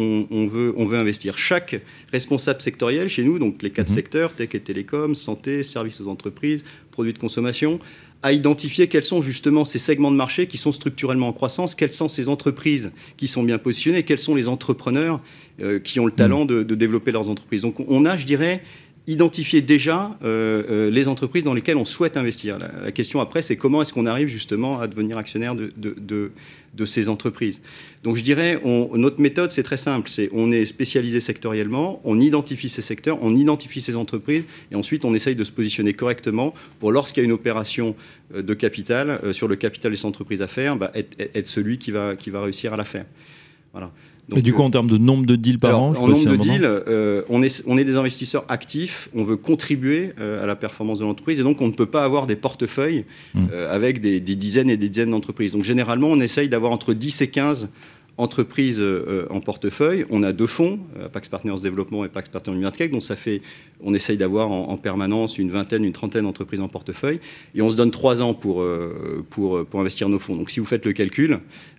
veut, 0.50 0.74
on 0.76 0.86
veut 0.86 0.98
investir. 0.98 1.38
Chaque 1.38 1.80
responsable 2.10 2.60
sectoriel 2.60 3.08
chez 3.08 3.24
nous, 3.24 3.38
donc 3.38 3.62
les 3.62 3.70
quatre 3.70 3.88
mhm. 3.88 3.94
secteurs, 3.94 4.32
tech 4.34 4.50
et 4.54 4.60
télécom, 4.60 5.14
santé, 5.14 5.62
services 5.62 6.00
aux 6.00 6.08
entreprises, 6.08 6.64
produits 6.90 7.12
de 7.12 7.18
consommation, 7.18 7.80
a 8.22 8.32
identifié 8.32 8.86
quels 8.86 9.04
sont 9.04 9.20
justement 9.20 9.64
ces 9.64 9.78
segments 9.78 10.10
de 10.10 10.16
marché 10.16 10.46
qui 10.46 10.56
sont 10.56 10.72
structurellement 10.72 11.28
en 11.28 11.32
croissance, 11.32 11.74
quelles 11.74 11.92
sont 11.92 12.08
ces 12.08 12.28
entreprises 12.28 12.92
qui 13.16 13.26
sont 13.26 13.42
bien 13.42 13.58
positionnées, 13.58 14.04
quels 14.04 14.18
sont 14.18 14.34
les 14.34 14.48
entrepreneurs 14.48 15.20
euh, 15.60 15.80
qui 15.80 15.98
ont 15.98 16.06
le 16.06 16.12
talent 16.12 16.44
mhm. 16.44 16.64
de, 16.64 16.74
développer 16.74 17.10
leurs 17.10 17.28
entreprises. 17.28 17.62
Donc 17.62 17.76
on 17.88 18.04
a, 18.04 18.16
je 18.16 18.26
dirais, 18.26 18.62
identifier 19.06 19.60
déjà 19.60 20.16
euh, 20.22 20.62
euh, 20.70 20.90
les 20.90 21.08
entreprises 21.08 21.42
dans 21.42 21.54
lesquelles 21.54 21.76
on 21.76 21.84
souhaite 21.84 22.16
investir. 22.16 22.58
La, 22.58 22.92
question 22.92 23.20
après, 23.20 23.42
c'est 23.42 23.56
comment 23.56 23.82
est-ce 23.82 23.92
qu'on 23.92 24.06
arrive 24.06 24.28
justement 24.28 24.80
à 24.80 24.86
devenir 24.86 25.18
actionnaire 25.18 25.54
de, 25.56 26.30
ces 26.84 27.08
entreprises. 27.08 27.60
Donc 28.02 28.16
je 28.16 28.22
dirais, 28.22 28.60
notre 28.64 29.20
méthode, 29.20 29.50
c'est 29.50 29.62
très 29.62 29.76
simple. 29.76 30.10
On 30.32 30.50
est 30.52 30.66
spécialisé 30.66 31.20
sectoriellement, 31.20 32.00
on 32.04 32.20
identifie 32.20 32.68
ces 32.68 32.82
secteurs, 32.82 33.18
on 33.22 33.36
identifie 33.36 33.80
ces 33.80 33.96
entreprises, 33.96 34.44
et 34.70 34.74
ensuite 34.74 35.04
on 35.04 35.14
essaye 35.14 35.36
de 35.36 35.44
se 35.44 35.52
positionner 35.52 35.92
correctement 35.92 36.54
pour 36.80 36.90
lorsqu'il 36.92 37.22
y 37.22 37.24
a 37.24 37.26
une 37.26 37.32
opération 37.32 37.94
euh, 38.34 38.42
de 38.42 38.54
capital, 38.54 39.20
sur 39.32 39.48
le 39.48 39.56
capital 39.56 39.92
des 39.92 40.04
entreprises 40.04 40.42
à 40.42 40.48
faire, 40.48 40.76
bah, 40.76 40.90
être, 40.94 41.14
être, 41.18 41.48
celui 41.48 41.78
qui 41.78 41.90
va, 41.90 42.16
qui 42.16 42.30
va 42.30 42.42
réussir 42.42 42.72
à 42.72 42.76
la 42.76 42.84
faire. 42.84 43.06
Voilà 43.72 43.92
et 44.36 44.42
du 44.42 44.52
coup, 44.52 44.62
en 44.62 44.70
termes 44.70 44.88
de 44.88 44.98
nombre 44.98 45.26
de 45.26 45.36
deals 45.36 45.58
par 45.58 45.80
an 45.80 45.94
En 45.96 46.08
nombre 46.08 46.30
de 46.30 46.36
deals, 46.36 46.64
euh, 46.64 47.22
on, 47.28 47.42
est, 47.42 47.62
on 47.66 47.76
est 47.76 47.84
des 47.84 47.96
investisseurs 47.96 48.44
actifs, 48.48 49.08
on 49.14 49.24
veut 49.24 49.36
contribuer 49.36 50.12
euh, 50.20 50.42
à 50.42 50.46
la 50.46 50.56
performance 50.56 51.00
de 51.00 51.04
l'entreprise, 51.04 51.40
et 51.40 51.42
donc 51.42 51.60
on 51.60 51.66
ne 51.66 51.72
peut 51.72 51.86
pas 51.86 52.04
avoir 52.04 52.26
des 52.26 52.36
portefeuilles 52.36 53.04
hmm. 53.34 53.46
euh, 53.52 53.74
avec 53.74 54.00
des, 54.00 54.20
des, 54.20 54.36
dizaines 54.36 54.70
et 54.70 54.76
des 54.76 54.88
dizaines 54.88 55.10
d'entreprises. 55.10 55.52
Donc 55.52 55.64
généralement, 55.64 56.08
on 56.08 56.20
essaye 56.20 56.48
d'avoir 56.48 56.72
entre 56.72 56.94
10 56.94 57.22
et 57.22 57.26
15 57.28 57.68
entreprises 58.18 58.80
euh, 58.80 59.26
en 59.30 59.40
portefeuille. 59.40 60.04
On 60.10 60.22
a 60.22 60.32
deux 60.32 60.46
fonds, 60.46 60.80
euh, 60.98 61.08
Pax 61.08 61.28
Partners 61.28 61.60
Développement 61.62 62.04
et 62.04 62.08
Pax 62.08 62.28
Partners 62.28 62.54
Numertech, 62.54 62.90
donc 62.90 63.02
ça 63.02 63.16
fait, 63.16 63.40
on 63.82 63.94
essaye 63.94 64.16
d'avoir 64.16 64.50
en, 64.50 64.76
permanence 64.76 65.38
une 65.38 65.50
vingtaine, 65.50 65.84
une 65.84 65.92
trentaine 65.92 66.24
d'entreprises 66.24 66.60
en 66.60 66.68
portefeuille, 66.68 67.20
et 67.54 67.62
on 67.62 67.70
se 67.70 67.76
donne 67.76 67.90
trois 67.90 68.22
ans 68.22 68.34
pour, 68.34 68.60
euh, 68.60 69.24
pour, 69.30 69.64
pour 69.64 69.80
investir 69.80 70.08
nos 70.08 70.18
fonds. 70.18 70.36
Donc 70.36 70.50
si 70.50 70.60
vous 70.60 70.66
faites 70.66 70.84
le 70.84 70.92
calcul, 70.92 71.38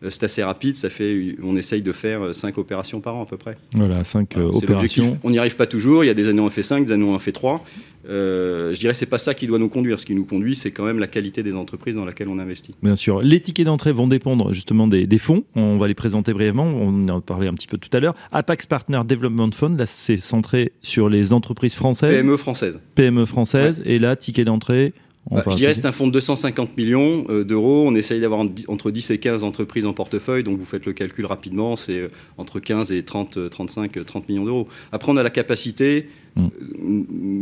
c'est 0.09 0.23
assez 0.23 0.43
rapide, 0.43 0.77
ça 0.77 0.89
fait, 0.89 1.35
on 1.43 1.55
essaye 1.55 1.81
de 1.81 1.91
faire 1.91 2.33
cinq 2.33 2.57
opérations 2.57 2.99
par 2.99 3.15
an 3.15 3.23
à 3.23 3.25
peu 3.25 3.37
près. 3.37 3.57
Voilà, 3.75 4.03
cinq 4.03 4.37
opérations. 4.37 5.19
On 5.23 5.29
n'y 5.29 5.39
arrive 5.39 5.55
pas 5.55 5.67
toujours, 5.67 6.03
il 6.03 6.07
y 6.07 6.11
a 6.11 6.13
des 6.13 6.29
années 6.29 6.41
où 6.41 6.45
on 6.45 6.49
fait 6.49 6.63
cinq, 6.63 6.85
des 6.85 6.93
années 6.93 7.03
où 7.03 7.09
on 7.09 7.15
en 7.15 7.19
fait 7.19 7.31
trois, 7.31 7.63
euh, 8.09 8.73
je 8.73 8.79
dirais 8.79 8.93
c'est 8.93 9.05
pas 9.05 9.17
ça 9.17 9.33
qui 9.33 9.47
doit 9.47 9.59
nous 9.59 9.69
conduire. 9.69 9.99
Ce 9.99 10.05
qui 10.05 10.15
nous 10.15 10.25
conduit, 10.25 10.55
c'est 10.55 10.71
quand 10.71 10.85
même 10.85 10.99
la 10.99 11.07
qualité 11.07 11.43
des 11.43 11.53
entreprises 11.53 11.95
dans 11.95 12.05
laquelle 12.05 12.27
on 12.27 12.39
investit. 12.39 12.75
Bien 12.81 12.95
sûr. 12.95 13.21
Les 13.21 13.39
tickets 13.39 13.65
d'entrée 13.65 13.91
vont 13.91 14.07
dépendre 14.07 14.51
justement 14.51 14.87
des, 14.87 15.07
des, 15.07 15.17
fonds. 15.17 15.43
On 15.55 15.77
va 15.77 15.87
les 15.87 15.93
présenter 15.93 16.33
brièvement. 16.33 16.65
On 16.65 17.07
en 17.09 17.17
a 17.17 17.21
parlé 17.21 17.47
un 17.47 17.53
petit 17.53 17.67
peu 17.67 17.77
tout 17.77 17.89
à 17.95 17.99
l'heure. 17.99 18.15
Apax 18.31 18.65
Partner 18.65 19.01
Development 19.07 19.51
Fund, 19.53 19.77
là, 19.77 19.85
c'est 19.85 20.17
centré 20.17 20.73
sur 20.81 21.09
les 21.09 21.33
entreprises 21.33 21.75
françaises. 21.75 22.13
PME 22.13 22.37
françaises. 22.37 22.79
PME 22.95 23.25
françaises. 23.25 23.81
Ouais. 23.85 23.93
Et 23.93 23.99
là, 23.99 24.15
ticket 24.15 24.45
d'entrée 24.45 24.93
bah, 25.31 25.41
je 25.49 25.55
dirais 25.55 25.73
c'est 25.73 25.85
un 25.85 25.91
fonds 25.91 26.07
de 26.07 26.11
250 26.11 26.75
millions 26.77 27.25
euh, 27.29 27.43
d'euros. 27.43 27.83
On 27.87 27.95
essaye 27.95 28.19
d'avoir 28.19 28.45
entre 28.67 28.91
10 28.91 29.11
et 29.11 29.17
15 29.17 29.43
entreprises 29.43 29.85
en 29.85 29.93
portefeuille, 29.93 30.43
donc 30.43 30.59
vous 30.59 30.65
faites 30.65 30.85
le 30.85 30.93
calcul 30.93 31.25
rapidement, 31.25 31.75
c'est 31.75 31.99
euh, 31.99 32.07
entre 32.37 32.59
15 32.59 32.91
et 32.91 33.03
30, 33.03 33.49
35, 33.49 34.05
30 34.05 34.29
millions 34.29 34.45
d'euros. 34.45 34.67
Après, 34.91 35.11
on 35.11 35.17
a 35.17 35.23
la 35.23 35.29
capacité, 35.29 36.09
mm. 36.35 36.47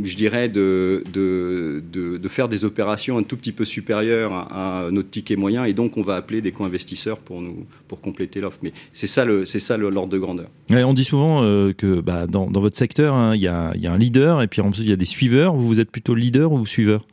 je 0.03 0.15
dirais, 0.15 0.47
de, 0.47 1.03
de, 1.11 1.83
de, 1.91 2.17
de, 2.17 2.27
faire 2.27 2.50
des 2.50 2.65
opérations 2.65 3.17
un 3.17 3.23
tout 3.23 3.35
petit 3.35 3.51
peu 3.51 3.65
supérieures 3.65 4.33
à, 4.33 4.85
à 4.85 4.91
notre 4.91 5.09
ticket 5.09 5.35
moyen, 5.35 5.65
et 5.65 5.73
donc 5.73 5.97
on 5.97 6.03
va 6.03 6.15
appeler 6.15 6.41
des 6.41 6.51
co-investisseurs 6.51 7.17
pour, 7.17 7.41
nous, 7.41 7.65
pour 7.88 8.00
compléter 8.00 8.41
l'offre. 8.41 8.59
Mais 8.61 8.73
c'est 8.93 9.07
ça 9.07 9.25
l'ordre 9.25 10.07
de 10.07 10.19
grandeur. 10.19 10.50
Ouais, 10.69 10.83
on 10.83 10.93
dit 10.93 11.05
souvent 11.05 11.43
euh, 11.43 11.73
que 11.73 12.00
bah, 12.00 12.27
dans, 12.27 12.50
dans, 12.50 12.61
votre 12.61 12.77
secteur, 12.77 13.15
hein, 13.15 13.35
il 13.35 13.47
hein, 13.47 13.71
y, 13.75 13.79
y, 13.79 13.88
a 13.88 13.91
un 13.91 13.97
leader, 13.97 14.43
et 14.43 14.47
puis 14.47 14.61
en 14.61 14.69
plus 14.69 14.81
il 14.81 14.89
y 14.89 14.93
a 14.93 14.97
des 14.97 15.05
suiveurs. 15.05 15.55
Vous, 15.55 15.67
vous 15.67 15.79
êtes 15.79 15.89
plutôt 15.89 16.13
leader 16.13 16.51
ou 16.51 16.65
suiveur? 16.67 17.05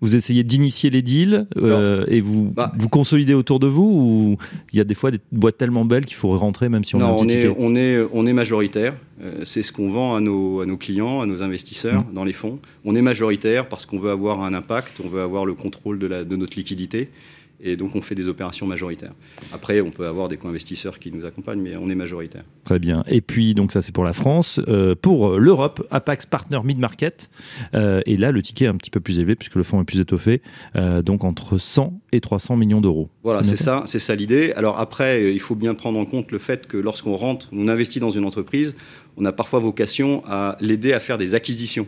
Vous 0.00 0.16
essayez 0.16 0.44
d'initier 0.44 0.90
les 0.90 1.02
deals 1.02 1.46
euh, 1.56 2.04
et 2.08 2.20
vous 2.20 2.50
bah, 2.54 2.72
vous 2.78 2.88
consolidez 2.88 3.34
autour 3.34 3.60
de 3.60 3.66
vous 3.66 3.82
ou 3.82 4.36
il 4.72 4.78
y 4.78 4.80
a 4.80 4.84
des 4.84 4.94
fois 4.94 5.10
des 5.10 5.20
boîtes 5.32 5.58
tellement 5.58 5.84
belles 5.84 6.06
qu'il 6.06 6.16
faut 6.16 6.36
rentrer 6.36 6.68
même 6.68 6.84
si 6.84 6.96
on 6.96 6.98
non, 6.98 7.06
a 7.06 7.10
un 7.10 7.16
petit 7.16 7.24
on 7.24 7.28
est, 7.28 7.32
ticket 7.34 7.56
on 7.58 7.76
est 7.76 8.06
on 8.12 8.26
est 8.26 8.32
majoritaire. 8.32 8.94
Euh, 9.22 9.42
c'est 9.44 9.62
ce 9.62 9.70
qu'on 9.70 9.90
vend 9.90 10.14
à 10.14 10.20
nos, 10.20 10.60
à 10.60 10.66
nos 10.66 10.78
clients, 10.78 11.20
à 11.20 11.26
nos 11.26 11.42
investisseurs 11.42 12.02
mmh. 12.02 12.14
dans 12.14 12.24
les 12.24 12.32
fonds. 12.32 12.58
On 12.84 12.96
est 12.96 13.02
majoritaire 13.02 13.68
parce 13.68 13.84
qu'on 13.84 13.98
veut 13.98 14.10
avoir 14.10 14.42
un 14.42 14.54
impact, 14.54 15.00
on 15.04 15.08
veut 15.08 15.20
avoir 15.20 15.44
le 15.44 15.52
contrôle 15.54 15.98
de, 15.98 16.06
la, 16.06 16.24
de 16.24 16.36
notre 16.36 16.56
liquidité. 16.56 17.10
Et 17.62 17.76
donc, 17.76 17.94
on 17.94 18.00
fait 18.00 18.14
des 18.14 18.28
opérations 18.28 18.66
majoritaires. 18.66 19.12
Après, 19.52 19.80
on 19.80 19.90
peut 19.90 20.06
avoir 20.06 20.28
des 20.28 20.36
co-investisseurs 20.36 20.98
qui 20.98 21.12
nous 21.12 21.24
accompagnent, 21.26 21.60
mais 21.60 21.76
on 21.76 21.90
est 21.90 21.94
majoritaire. 21.94 22.44
Très 22.64 22.78
bien. 22.78 23.04
Et 23.06 23.20
puis, 23.20 23.54
donc 23.54 23.72
ça, 23.72 23.82
c'est 23.82 23.92
pour 23.92 24.04
la 24.04 24.12
France. 24.12 24.60
Euh, 24.68 24.94
pour 24.94 25.38
l'Europe, 25.38 25.86
Apax 25.90 26.26
Partner 26.26 26.60
Mid 26.64 26.78
Market. 26.78 27.30
Euh, 27.74 28.00
et 28.06 28.16
là, 28.16 28.32
le 28.32 28.42
ticket 28.42 28.64
est 28.64 28.68
un 28.68 28.76
petit 28.76 28.90
peu 28.90 29.00
plus 29.00 29.18
élevé 29.18 29.36
puisque 29.36 29.56
le 29.56 29.62
fonds 29.62 29.80
est 29.80 29.84
plus 29.84 30.00
étoffé. 30.00 30.40
Euh, 30.76 31.02
donc, 31.02 31.24
entre 31.24 31.58
100 31.58 32.00
et 32.12 32.20
300 32.20 32.56
millions 32.56 32.80
d'euros. 32.80 33.10
Voilà, 33.22 33.44
c'est 33.44 33.56
ça, 33.56 33.82
c'est 33.86 33.98
ça 33.98 34.14
l'idée. 34.14 34.52
Alors 34.52 34.78
après, 34.78 35.32
il 35.32 35.40
faut 35.40 35.54
bien 35.54 35.74
prendre 35.74 35.98
en 35.98 36.04
compte 36.04 36.32
le 36.32 36.38
fait 36.38 36.66
que 36.66 36.76
lorsqu'on 36.76 37.14
rentre, 37.14 37.48
on 37.52 37.68
investit 37.68 38.00
dans 38.00 38.10
une 38.10 38.24
entreprise, 38.24 38.74
on 39.16 39.24
a 39.24 39.32
parfois 39.32 39.58
vocation 39.58 40.22
à 40.26 40.56
l'aider 40.60 40.92
à 40.92 41.00
faire 41.00 41.18
des 41.18 41.34
acquisitions. 41.34 41.86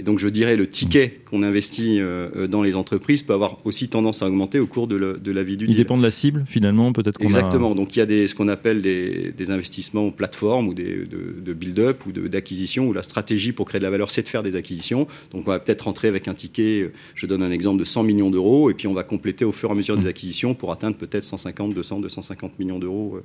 Et 0.00 0.02
donc, 0.02 0.18
je 0.18 0.28
dirais, 0.28 0.56
le 0.56 0.66
ticket 0.66 1.20
qu'on 1.26 1.42
investit 1.42 1.98
euh, 2.00 2.46
dans 2.46 2.62
les 2.62 2.74
entreprises 2.74 3.22
peut 3.22 3.34
avoir 3.34 3.58
aussi 3.66 3.88
tendance 3.88 4.22
à 4.22 4.26
augmenter 4.28 4.58
au 4.58 4.66
cours 4.66 4.86
de, 4.86 4.96
le, 4.96 5.18
de 5.18 5.30
la 5.30 5.42
vie 5.42 5.58
du 5.58 5.66
Il 5.66 5.72
deal. 5.72 5.76
dépend 5.76 5.98
de 5.98 6.02
la 6.02 6.10
cible, 6.10 6.44
finalement, 6.46 6.94
peut-être 6.94 7.20
Exactement. 7.20 7.72
A... 7.72 7.74
Donc, 7.74 7.94
il 7.94 7.98
y 7.98 8.02
a 8.02 8.06
des, 8.06 8.26
ce 8.26 8.34
qu'on 8.34 8.48
appelle 8.48 8.80
des, 8.80 9.30
des, 9.36 9.50
investissements 9.50 10.10
plateformes 10.10 10.68
ou 10.68 10.72
des, 10.72 11.04
de, 11.04 11.34
de 11.44 11.52
build-up 11.52 12.06
ou 12.06 12.12
d'acquisition 12.12 12.88
où 12.88 12.94
la 12.94 13.02
stratégie 13.02 13.52
pour 13.52 13.66
créer 13.66 13.78
de 13.78 13.84
la 13.84 13.90
valeur, 13.90 14.10
c'est 14.10 14.22
de 14.22 14.28
faire 14.28 14.42
des 14.42 14.56
acquisitions. 14.56 15.06
Donc, 15.32 15.46
on 15.46 15.50
va 15.50 15.58
peut-être 15.58 15.82
rentrer 15.82 16.08
avec 16.08 16.28
un 16.28 16.34
ticket, 16.34 16.90
je 17.14 17.26
donne 17.26 17.42
un 17.42 17.50
exemple, 17.50 17.78
de 17.78 17.84
100 17.84 18.02
millions 18.02 18.30
d'euros 18.30 18.70
et 18.70 18.74
puis 18.74 18.86
on 18.86 18.94
va 18.94 19.02
compléter 19.02 19.44
au 19.44 19.52
fur 19.52 19.68
et 19.68 19.72
à 19.72 19.74
mesure 19.74 19.98
des 19.98 20.06
acquisitions 20.06 20.54
pour 20.54 20.72
atteindre 20.72 20.96
peut-être 20.96 21.24
150, 21.24 21.74
200, 21.74 22.00
250 22.00 22.58
millions 22.58 22.78
d'euros 22.78 23.20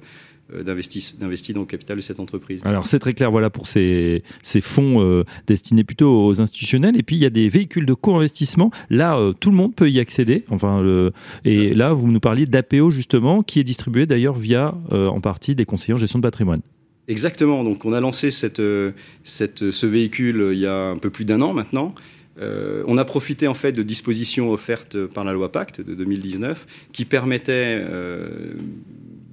euh, 0.54 0.62
d'investis 0.62 1.16
dans 1.54 1.62
le 1.62 1.66
capital 1.66 1.96
de 1.96 2.02
cette 2.02 2.20
entreprise. 2.20 2.62
Alors, 2.66 2.86
c'est 2.86 3.00
très 3.00 3.14
clair, 3.14 3.32
voilà, 3.32 3.50
pour 3.50 3.70
ces, 3.70 4.24
ces 4.44 4.60
fonds 4.60 5.02
euh, 5.02 5.24
destinés 5.48 5.86
plutôt 5.86 6.28
aux 6.28 6.42
institutions 6.42 6.65
et 6.74 7.04
puis 7.04 7.16
il 7.16 7.20
y 7.20 7.26
a 7.26 7.30
des 7.30 7.50
véhicules 7.50 7.86
de 7.86 7.94
co-investissement. 7.94 8.72
Là, 8.90 9.18
euh, 9.18 9.34
tout 9.34 9.50
le 9.50 9.56
monde 9.56 9.76
peut 9.76 9.90
y 9.90 10.00
accéder. 10.00 10.46
Enfin, 10.50 10.82
le... 10.82 11.12
et 11.44 11.74
là, 11.74 11.94
vous 11.94 12.08
nous 12.08 12.20
parliez 12.20 12.46
d'APO 12.46 12.90
justement, 12.90 13.44
qui 13.44 13.60
est 13.60 13.64
distribué 13.64 14.06
d'ailleurs 14.06 14.36
via 14.36 14.76
euh, 14.92 15.08
en 15.08 15.22
partie 15.22 15.56
des 15.56 15.66
conseillers 15.66 15.94
en 15.94 15.98
gestion 15.98 16.20
de 16.20 16.24
patrimoine. 16.24 16.62
Exactement. 17.08 17.64
Donc, 17.64 17.86
on 17.86 17.94
a 17.94 18.02
lancé 18.02 18.32
cette, 18.32 18.62
cette, 19.24 19.72
ce 19.72 19.86
véhicule 19.86 20.50
il 20.54 20.60
y 20.60 20.66
a 20.66 20.90
un 20.90 20.98
peu 20.98 21.12
plus 21.12 21.26
d'un 21.26 21.42
an 21.42 21.54
maintenant. 21.54 21.94
Euh, 22.40 22.84
on 22.88 22.98
a 22.98 23.06
profité 23.06 23.48
en 23.48 23.54
fait 23.54 23.72
de 23.72 23.84
dispositions 23.84 24.52
offertes 24.52 25.06
par 25.08 25.24
la 25.24 25.32
loi 25.34 25.52
Pacte 25.52 25.80
de 25.80 25.96
2019 25.96 26.66
qui 26.92 27.06
permettaient 27.06 27.80
euh, 27.80 28.54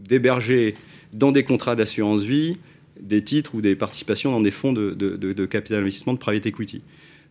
d'héberger 0.08 0.74
dans 1.12 1.32
des 1.32 1.42
contrats 1.42 1.74
d'assurance 1.74 2.22
vie 2.22 2.56
des 3.00 3.24
titres 3.24 3.56
ou 3.56 3.60
des 3.60 3.74
participations 3.74 4.30
dans 4.30 4.40
des 4.40 4.52
fonds 4.52 4.72
de, 4.72 4.92
de, 4.92 5.16
de, 5.16 5.32
de 5.32 5.46
capital 5.46 5.80
investissement 5.80 6.12
de 6.12 6.18
private 6.18 6.46
equity. 6.46 6.82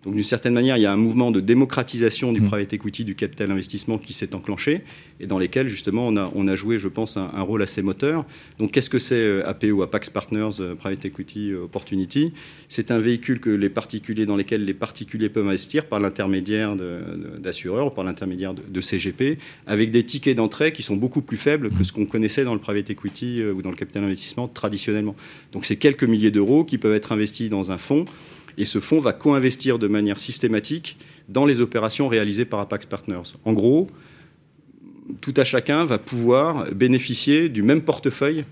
Donc 0.04 0.16
d'une 0.16 0.24
certaine 0.24 0.54
manière, 0.54 0.78
il 0.78 0.82
y 0.82 0.88
a 0.88 0.92
un 0.92 0.98
mouvement 0.98 1.30
de 1.32 1.40
démocratisation 1.40 2.34
du 2.34 2.42
mmh. 2.42 2.48
private 2.48 2.74
equity, 2.74 3.04
du 3.06 3.16
capital 3.16 3.52
investissement 3.52 4.00
qui 4.00 4.14
s'est 4.14 4.34
enclenché 4.34 4.82
et 5.20 5.28
dans 5.28 5.38
lesquels 5.38 5.70
justement 5.70 6.08
on 6.08 6.18
a, 6.18 6.32
on 6.34 6.48
a 6.48 6.56
joué, 6.56 6.80
je 6.80 6.88
pense, 6.88 7.18
un, 7.18 7.30
un 7.34 7.42
rôle 7.44 7.62
assez 7.62 7.84
moteur. 7.84 8.26
Donc 8.58 8.72
qu'est-ce 8.72 8.90
que 8.90 8.98
c'est 8.98 9.44
APO, 9.44 9.84
Apax 9.84 10.10
Partners 10.10 10.76
Private 10.80 11.06
Equity 11.06 11.54
Opportunity? 11.54 12.34
C'est 12.68 12.90
un 12.90 12.98
véhicule 12.98 13.40
que 13.40 13.52
les 13.52 13.70
particuliers, 13.70 14.26
dans 14.26 14.38
lesquels 14.38 14.66
les 14.66 14.74
particuliers 14.74 15.30
peuvent 15.30 15.48
investir 15.48 15.86
par 15.86 16.00
l'intermédiaire 16.00 16.76
d'assureurs, 17.40 17.94
par 17.94 18.04
l'intermédiaire 18.04 18.56
de, 18.56 18.64
de, 18.68 18.82
CGP, 18.82 19.38
avec 19.68 19.92
des 19.92 20.04
tickets 20.04 20.36
d'entrée 20.36 20.72
qui 20.72 20.82
sont 20.82 20.96
beaucoup 20.96 21.22
plus 21.22 21.38
faibles 21.38 21.70
que 21.70 21.84
ce 21.84 21.92
qu'on 21.92 22.08
connaissait 22.08 22.44
dans 22.44 22.54
le 22.54 22.60
private 22.60 22.90
equity 22.90 23.44
ou 23.44 23.62
dans 23.62 23.70
le 23.70 23.76
capital 23.76 24.04
investissement 24.04 24.48
traditionnellement. 24.48 25.16
Donc 25.52 25.66
c'est 25.66 25.76
quelques 25.76 26.06
milliers 26.06 26.32
d'euros 26.32 26.64
qui 26.64 26.80
peuvent 26.80 26.96
être 26.96 27.12
investis 27.12 27.50
dans 27.50 27.72
un 27.72 27.78
fonds 27.78 28.06
et 28.58 28.66
ce 28.66 28.80
fonds 28.80 29.00
va 29.00 29.14
co-investir 29.14 29.80
de 29.80 29.88
manière 29.88 30.20
systématique 30.20 30.98
dans 31.30 31.46
les 31.46 31.62
opérations 31.62 32.08
réalisées 32.08 32.46
par 32.46 32.60
Apax 32.60 32.86
Partners. 32.86 33.36
En 33.46 33.54
gros, 33.54 33.90
tout 35.20 35.34
à 35.38 35.44
chacun 35.44 35.86
va 35.86 35.98
pouvoir 35.98 36.72
bénéficier 36.74 37.50
du 37.50 37.64
même 37.64 37.82
portefeuille 37.82 38.46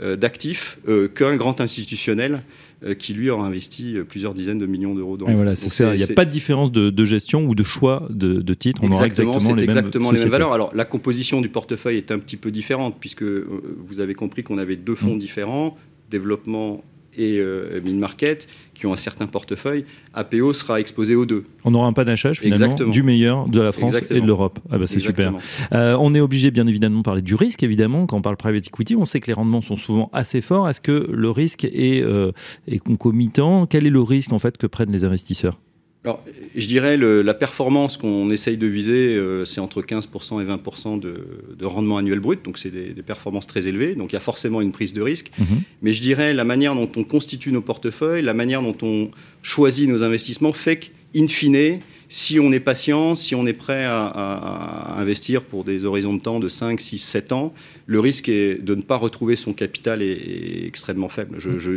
euh, 0.00 0.16
d'actifs 0.16 0.78
euh, 0.88 1.06
qu'un 1.06 1.36
grand 1.36 1.60
institutionnel 1.60 2.44
euh, 2.82 2.94
qui 2.94 3.12
lui 3.12 3.28
aura 3.28 3.46
investi 3.46 3.98
plusieurs 4.08 4.32
dizaines 4.32 4.58
de 4.58 4.64
millions 4.64 4.94
d'euros 4.94 5.18
dans. 5.18 5.26
Voilà, 5.26 5.52
Il 5.52 5.96
n'y 5.96 6.02
a 6.02 6.06
pas 6.06 6.24
de 6.24 6.30
différence 6.30 6.72
de, 6.72 6.88
de, 6.88 7.04
gestion 7.04 7.46
ou 7.46 7.54
de 7.54 7.62
choix 7.62 8.08
de, 8.08 8.40
de 8.40 8.54
titres. 8.54 8.80
On 8.82 8.86
exactement, 8.86 9.32
aura 9.32 9.38
exactement, 9.38 9.54
les, 9.54 9.64
exactement 9.64 10.08
mêmes 10.08 10.14
les 10.14 10.20
mêmes 10.22 10.30
valeurs. 10.30 10.52
Alors 10.54 10.74
la 10.74 10.86
composition 10.86 11.42
du 11.42 11.50
portefeuille 11.50 11.98
est 11.98 12.10
un 12.10 12.18
petit 12.18 12.38
peu 12.38 12.50
différente 12.50 12.96
puisque 13.00 13.22
vous 13.22 14.00
avez 14.00 14.14
compris 14.14 14.42
qu'on 14.42 14.56
avait 14.56 14.76
deux 14.76 14.94
fonds 14.94 15.16
mmh. 15.16 15.18
différents, 15.18 15.76
développement 16.10 16.82
et 17.16 17.38
euh, 17.38 17.80
mid-market 17.84 18.48
qui 18.74 18.86
ont 18.86 18.92
un 18.92 18.96
certain 18.96 19.26
portefeuille, 19.26 19.84
APO 20.14 20.52
sera 20.52 20.80
exposé 20.80 21.14
aux 21.14 21.26
deux. 21.26 21.44
On 21.64 21.74
aura 21.74 21.86
un 21.86 21.92
panachage 21.92 22.40
finalement 22.40 22.64
Exactement. 22.66 22.90
du 22.90 23.02
meilleur 23.02 23.48
de 23.48 23.60
la 23.60 23.72
France 23.72 23.90
Exactement. 23.90 24.18
et 24.18 24.22
de 24.22 24.26
l'Europe. 24.26 24.58
Ah 24.70 24.78
bah 24.78 24.86
c'est 24.86 24.98
super. 24.98 25.34
Euh, 25.72 25.96
on 26.00 26.14
est 26.14 26.20
obligé 26.20 26.50
bien 26.50 26.66
évidemment 26.66 26.98
de 26.98 27.02
parler 27.02 27.22
du 27.22 27.34
risque 27.34 27.62
évidemment 27.62 28.06
quand 28.06 28.16
on 28.16 28.22
parle 28.22 28.36
private 28.36 28.66
equity. 28.66 28.96
On 28.96 29.04
sait 29.04 29.20
que 29.20 29.26
les 29.26 29.34
rendements 29.34 29.62
sont 29.62 29.76
souvent 29.76 30.10
assez 30.12 30.40
forts. 30.40 30.68
Est-ce 30.68 30.80
que 30.80 31.08
le 31.12 31.30
risque 31.30 31.64
est, 31.64 32.02
euh, 32.02 32.32
est 32.66 32.78
concomitant? 32.78 33.66
Quel 33.66 33.86
est 33.86 33.90
le 33.90 34.02
risque 34.02 34.32
en 34.32 34.38
fait 34.38 34.56
que 34.56 34.66
prennent 34.66 34.92
les 34.92 35.04
investisseurs? 35.04 35.58
Alors, 36.04 36.24
je 36.56 36.66
dirais 36.66 36.96
le, 36.96 37.22
la 37.22 37.34
performance 37.34 37.96
qu'on 37.96 38.28
essaye 38.32 38.56
de 38.56 38.66
viser, 38.66 39.14
euh, 39.16 39.44
c'est 39.44 39.60
entre 39.60 39.82
15% 39.82 40.42
et 40.42 40.44
20% 40.44 40.98
de, 40.98 41.14
de, 41.56 41.64
rendement 41.64 41.96
annuel 41.96 42.18
brut, 42.18 42.44
donc 42.44 42.58
c'est 42.58 42.70
des, 42.70 42.88
des, 42.88 43.02
performances 43.02 43.46
très 43.46 43.68
élevées, 43.68 43.94
donc 43.94 44.10
il 44.10 44.14
y 44.14 44.16
a 44.16 44.20
forcément 44.20 44.60
une 44.60 44.72
prise 44.72 44.94
de 44.94 45.00
risque. 45.00 45.30
-hmm. 45.38 45.62
Mais 45.80 45.94
je 45.94 46.02
dirais 46.02 46.34
la 46.34 46.44
manière 46.44 46.74
dont 46.74 46.90
on 46.96 47.04
constitue 47.04 47.52
nos 47.52 47.60
portefeuilles, 47.60 48.22
la 48.22 48.34
manière 48.34 48.62
dont 48.62 48.76
on 48.82 49.12
choisit 49.42 49.88
nos 49.88 50.02
investissements 50.02 50.52
fait 50.52 50.76
qu'in 50.80 51.28
fine, 51.28 51.78
si 52.08 52.40
on 52.40 52.50
est 52.52 52.64
patient, 52.72 53.14
si 53.14 53.36
on 53.36 53.46
est 53.46 53.58
prêt 53.66 53.84
à, 53.84 54.04
à, 54.06 54.96
à, 54.96 55.00
investir 55.00 55.42
pour 55.44 55.62
des 55.62 55.84
horizons 55.84 56.14
de 56.14 56.22
temps 56.22 56.40
de 56.40 56.48
5, 56.48 56.80
6, 56.80 56.98
7 56.98 57.30
ans, 57.30 57.54
le 57.86 58.00
risque 58.00 58.28
est 58.28 58.60
de 58.60 58.74
ne 58.74 58.82
pas 58.82 58.96
retrouver 58.96 59.36
son 59.36 59.52
capital 59.52 60.02
est, 60.02 60.10
est 60.10 60.66
extrêmement 60.66 61.08
faible. 61.08 61.36
Je, 61.38 61.58
je, 61.58 61.72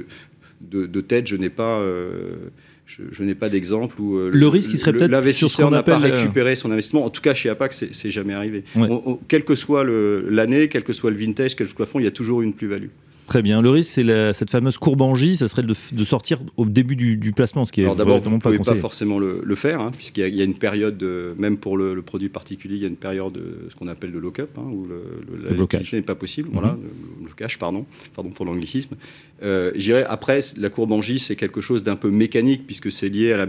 de, 0.61 0.87
de, 0.87 1.01
tête, 1.01 1.27
je 1.27 1.37
n'ai 1.37 1.51
pas... 1.51 1.79
Euh, 1.79 2.49
je, 2.85 3.01
je 3.11 3.23
n'ai 3.23 3.35
pas 3.35 3.49
d'exemple 3.49 3.99
où 3.99 4.17
euh, 4.17 4.29
le 4.31 4.47
risque, 4.47 4.71
serait 4.77 4.93
peut-être 4.93 5.11
l'investisseur 5.11 5.71
n'a 5.71 5.83
pas 5.83 5.97
récupéré 5.97 6.55
son 6.55 6.71
investissement. 6.71 7.05
En 7.05 7.09
tout 7.09 7.21
cas, 7.21 7.33
chez 7.33 7.49
APAC, 7.49 7.73
c'est 7.73 8.11
jamais 8.11 8.33
arrivé. 8.33 8.63
Ouais. 8.75 8.87
On, 8.89 9.01
on, 9.05 9.19
quel 9.27 9.43
que 9.43 9.55
soit 9.55 9.83
l'année, 9.83 10.69
quel 10.69 10.83
que 10.83 10.93
soit 10.93 11.11
le 11.11 11.17
vintage, 11.17 11.55
quel 11.55 11.67
que 11.67 11.73
soit 11.73 11.85
le 11.85 11.89
fond, 11.89 11.99
il 11.99 12.05
y 12.05 12.07
a 12.07 12.11
toujours 12.11 12.41
une 12.41 12.53
plus-value. 12.53 12.89
Très 13.27 13.41
bien. 13.41 13.61
Le 13.61 13.69
risque, 13.69 13.89
c'est 13.91 14.33
cette 14.33 14.51
fameuse 14.51 14.77
courbe 14.77 15.01
en 15.01 15.15
J, 15.15 15.35
ça 15.35 15.47
serait 15.47 15.63
de, 15.63 15.73
de, 15.91 16.03
sortir 16.05 16.39
au 16.57 16.65
début 16.65 16.95
du, 16.95 17.17
du, 17.17 17.31
placement, 17.31 17.65
ce 17.65 17.71
qui 17.71 17.81
est 17.81 17.85
Alors 17.85 17.95
d'abord, 17.95 18.19
vous 18.19 18.29
ne 18.29 18.37
pouvez 18.37 18.59
pas, 18.59 18.63
pas 18.63 18.75
forcément 18.75 19.17
le, 19.17 19.41
le 19.43 19.55
faire, 19.55 19.81
hein, 19.81 19.91
puisqu'il 19.95 20.27
y, 20.27 20.37
y, 20.37 20.41
a 20.41 20.43
une 20.43 20.53
période, 20.57 20.97
de, 20.97 21.33
même 21.37 21.57
pour 21.57 21.75
le, 21.77 21.95
le, 21.95 22.01
produit 22.03 22.29
particulier, 22.29 22.75
il 22.75 22.81
y 22.81 22.85
a 22.85 22.87
une 22.87 22.95
période, 22.95 23.33
de, 23.33 23.67
ce 23.69 23.75
qu'on 23.75 23.87
appelle 23.87 24.11
le 24.11 24.19
lock-up, 24.19 24.51
hein, 24.57 24.67
où 24.71 24.85
le, 24.85 25.01
le 25.49 25.55
blocage 25.55 25.93
n'est 25.93 26.01
pas 26.03 26.15
possible. 26.15 26.49
Mm 26.49 26.51
-hmm. 26.51 26.59
Voilà, 26.59 26.77
le 27.19 27.25
blocage, 27.25 27.57
pardon, 27.57 27.85
pardon 28.15 28.29
pour 28.29 28.45
l'anglicisme. 28.45 28.95
Euh, 29.41 29.71
J'irais 29.75 30.05
après, 30.07 30.39
la 30.57 30.69
courbe 30.69 30.91
en 30.91 31.01
J, 31.01 31.17
c'est 31.19 31.35
quelque 31.35 31.61
chose 31.61 31.81
d'un 31.83 31.95
peu 31.95 32.11
mécanique, 32.11 32.61
puisque 32.67 32.91
c'est 32.91 33.09
lié 33.09 33.33
à 33.33 33.37
la, 33.37 33.47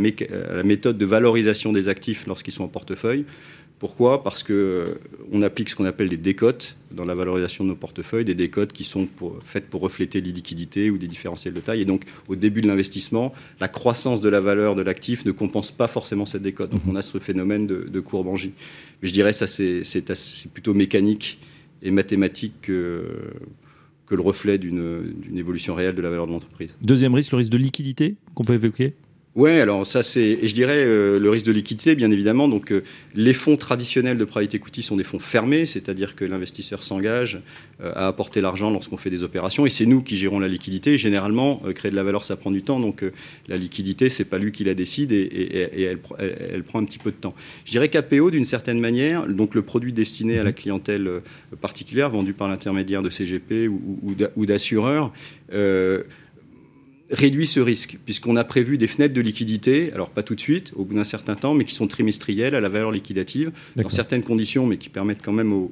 à 0.53 0.55
la 0.61 0.63
méthode 0.63 0.97
de 0.97 1.07
valorisation 1.07 1.73
des 1.73 1.89
actifs 1.89 2.27
lorsqu'ils 2.27 2.55
sont 2.55 2.65
en 2.65 2.73
portefeuille. 2.79 3.25
Pourquoi? 3.79 4.25
Parce 4.25 4.43
que 4.43 4.99
on 5.33 5.43
applique 5.43 5.69
ce 5.69 5.77
qu'on 5.77 5.85
appelle 5.85 6.09
des 6.09 6.17
décotes 6.17 6.77
dans 6.91 7.05
la 7.05 7.15
valorisation 7.15 7.63
de 7.63 7.69
nos 7.69 7.77
portefeuilles, 7.77 8.25
des 8.25 8.35
décotes 8.35 8.73
qui 8.73 8.85
sont 8.85 9.05
pour, 9.05 9.39
faites 9.45 9.69
pour 9.69 9.83
refléter 9.83 10.23
les 10.23 10.33
liquidités 10.33 10.89
ou 10.89 10.97
des 10.97 11.09
différentiels 11.09 11.53
de 11.53 11.61
taille. 11.61 11.83
Et 11.83 11.85
donc, 11.85 12.05
au 12.29 12.37
début 12.37 12.63
de 12.63 12.69
l'investissement, 12.69 13.35
la 13.61 13.69
croissance 13.69 14.23
de 14.23 14.31
la 14.31 14.41
valeur 14.41 14.77
de 14.77 14.83
l'actif 14.83 15.27
ne 15.27 15.31
compense 15.31 15.73
pas 15.73 15.89
forcément 15.89 16.25
cette 16.25 16.41
décote. 16.41 16.71
Donc, 16.71 16.81
on 16.89 16.97
a 16.97 17.03
ce 17.03 17.19
phénomène 17.19 17.67
de, 17.67 17.87
de 17.91 18.01
courbe 18.01 18.29
en 18.29 18.37
J. 18.37 18.53
Mais 19.03 19.09
je 19.09 19.13
dirais 19.13 19.35
ça, 19.35 19.47
c'est 19.47 19.83
plutôt 20.55 20.73
mécanique 20.73 21.39
et 21.83 21.91
mathématique 21.91 22.55
que, 22.63 23.05
que 24.07 24.15
le 24.15 24.23
reflet 24.23 24.57
d'une 24.57 25.37
évolution 25.37 25.75
réelle 25.75 25.95
de 25.95 26.01
la 26.01 26.09
valeur 26.09 26.27
de 26.27 26.33
l'entreprise. 26.33 26.75
Deuxième 26.81 27.15
risque, 27.15 27.33
le 27.33 27.39
risque 27.39 27.51
de 27.51 27.59
liquidité 27.59 28.15
qu'on 28.35 28.45
peut 28.45 28.55
évoquer? 28.55 28.95
Oui, 29.37 29.51
alors 29.61 29.87
ça 29.87 30.03
c'est, 30.03 30.23
et 30.23 30.49
je 30.49 30.55
dirais 30.55 30.83
euh, 30.83 31.19
le 31.19 31.29
risque 31.29 31.45
de 31.45 31.53
liquidité, 31.53 31.95
bien 31.95 32.11
évidemment. 32.11 32.49
Donc 32.49 32.73
euh, 32.73 32.83
les 33.15 33.35
fonds 33.35 33.59
traditionnels 33.59 34.17
de 34.17 34.25
private 34.25 34.55
equity 34.55 34.83
sont 34.83 34.97
des 34.97 35.05
fonds 35.05 35.19
fermés, 35.19 35.67
c'est-à-dire 35.67 36.17
que 36.17 36.25
l'investisseur 36.25 36.83
s'engage 36.83 37.41
euh, 37.83 37.93
à 37.95 38.07
apporter 38.07 38.41
l'argent 38.41 38.71
lorsqu'on 38.71 38.97
fait 38.97 39.11
des 39.11 39.23
opérations, 39.23 39.67
et 39.67 39.71
c'est 39.71 39.85
nous 39.85 40.01
qui 40.01 40.17
gérons 40.17 40.39
la 40.39 40.49
liquidité. 40.49 40.97
généralement, 40.97 41.61
créer 41.75 41.91
de 41.91 41.97
la 41.97 42.03
valeur, 42.03 42.25
ça 42.25 42.37
prend 42.37 42.51
du 42.51 42.63
temps, 42.63 42.81
donc 42.81 43.05
la 43.47 43.59
liquidité, 43.59 44.09
c'est 44.09 44.25
pas 44.25 44.39
lui 44.39 44.53
qui 44.53 44.65
la 44.65 44.73
décide, 44.73 45.13
et, 45.13 45.83
elle, 45.83 45.99
elle, 46.19 46.63
prend 46.63 46.81
un 46.81 46.85
petit 46.87 46.97
peu 46.97 47.11
de 47.11 47.17
temps. 47.17 47.35
Je 47.67 47.73
dirais 47.73 47.91
qu'APO, 47.91 48.31
d'une 48.31 48.47
certaine 48.47 48.81
manière, 48.81 49.27
donc 49.27 49.55
le 49.55 49.61
produit 49.61 49.93
destiné 49.93 50.39
à 50.39 50.45
la 50.45 50.53
clientèle 50.53 51.21
particulière, 51.61 52.09
vendu 52.09 52.33
par 52.33 52.49
l'intermédiaire 52.49 53.03
de 53.03 53.11
CGP 53.11 53.69
ou, 53.69 54.01
ou 54.35 54.47
d'assureurs 54.47 55.13
réduit 57.11 57.47
ce 57.47 57.61
risque, 57.61 57.99
puisqu'on 58.05 58.37
a 58.37 58.45
prévu 58.45 58.79
des 58.79 58.89
fenêtres 58.89 59.15
de 59.15 59.21
liquidité, 59.21 59.93
alors 59.93 60.11
pas 60.11 60.23
tout 60.23 60.35
de 60.35 60.41
suite, 60.41 60.73
au 60.75 60.85
bout 60.85 60.95
d'un 60.95 61.05
certain 61.05 61.37
temps, 61.37 61.55
mais 61.55 61.65
qui 61.65 61.75
sont 61.75 61.87
trimestrielles 61.87 62.55
à 62.55 62.61
la 62.61 62.69
valeur 62.69 62.91
liquidative, 62.91 63.53
dans 63.77 63.89
certaines 63.89 64.23
conditions, 64.23 64.67
mais 64.67 64.77
qui 64.77 64.89
permettent 64.89 65.23
quand 65.23 65.33
même 65.33 65.69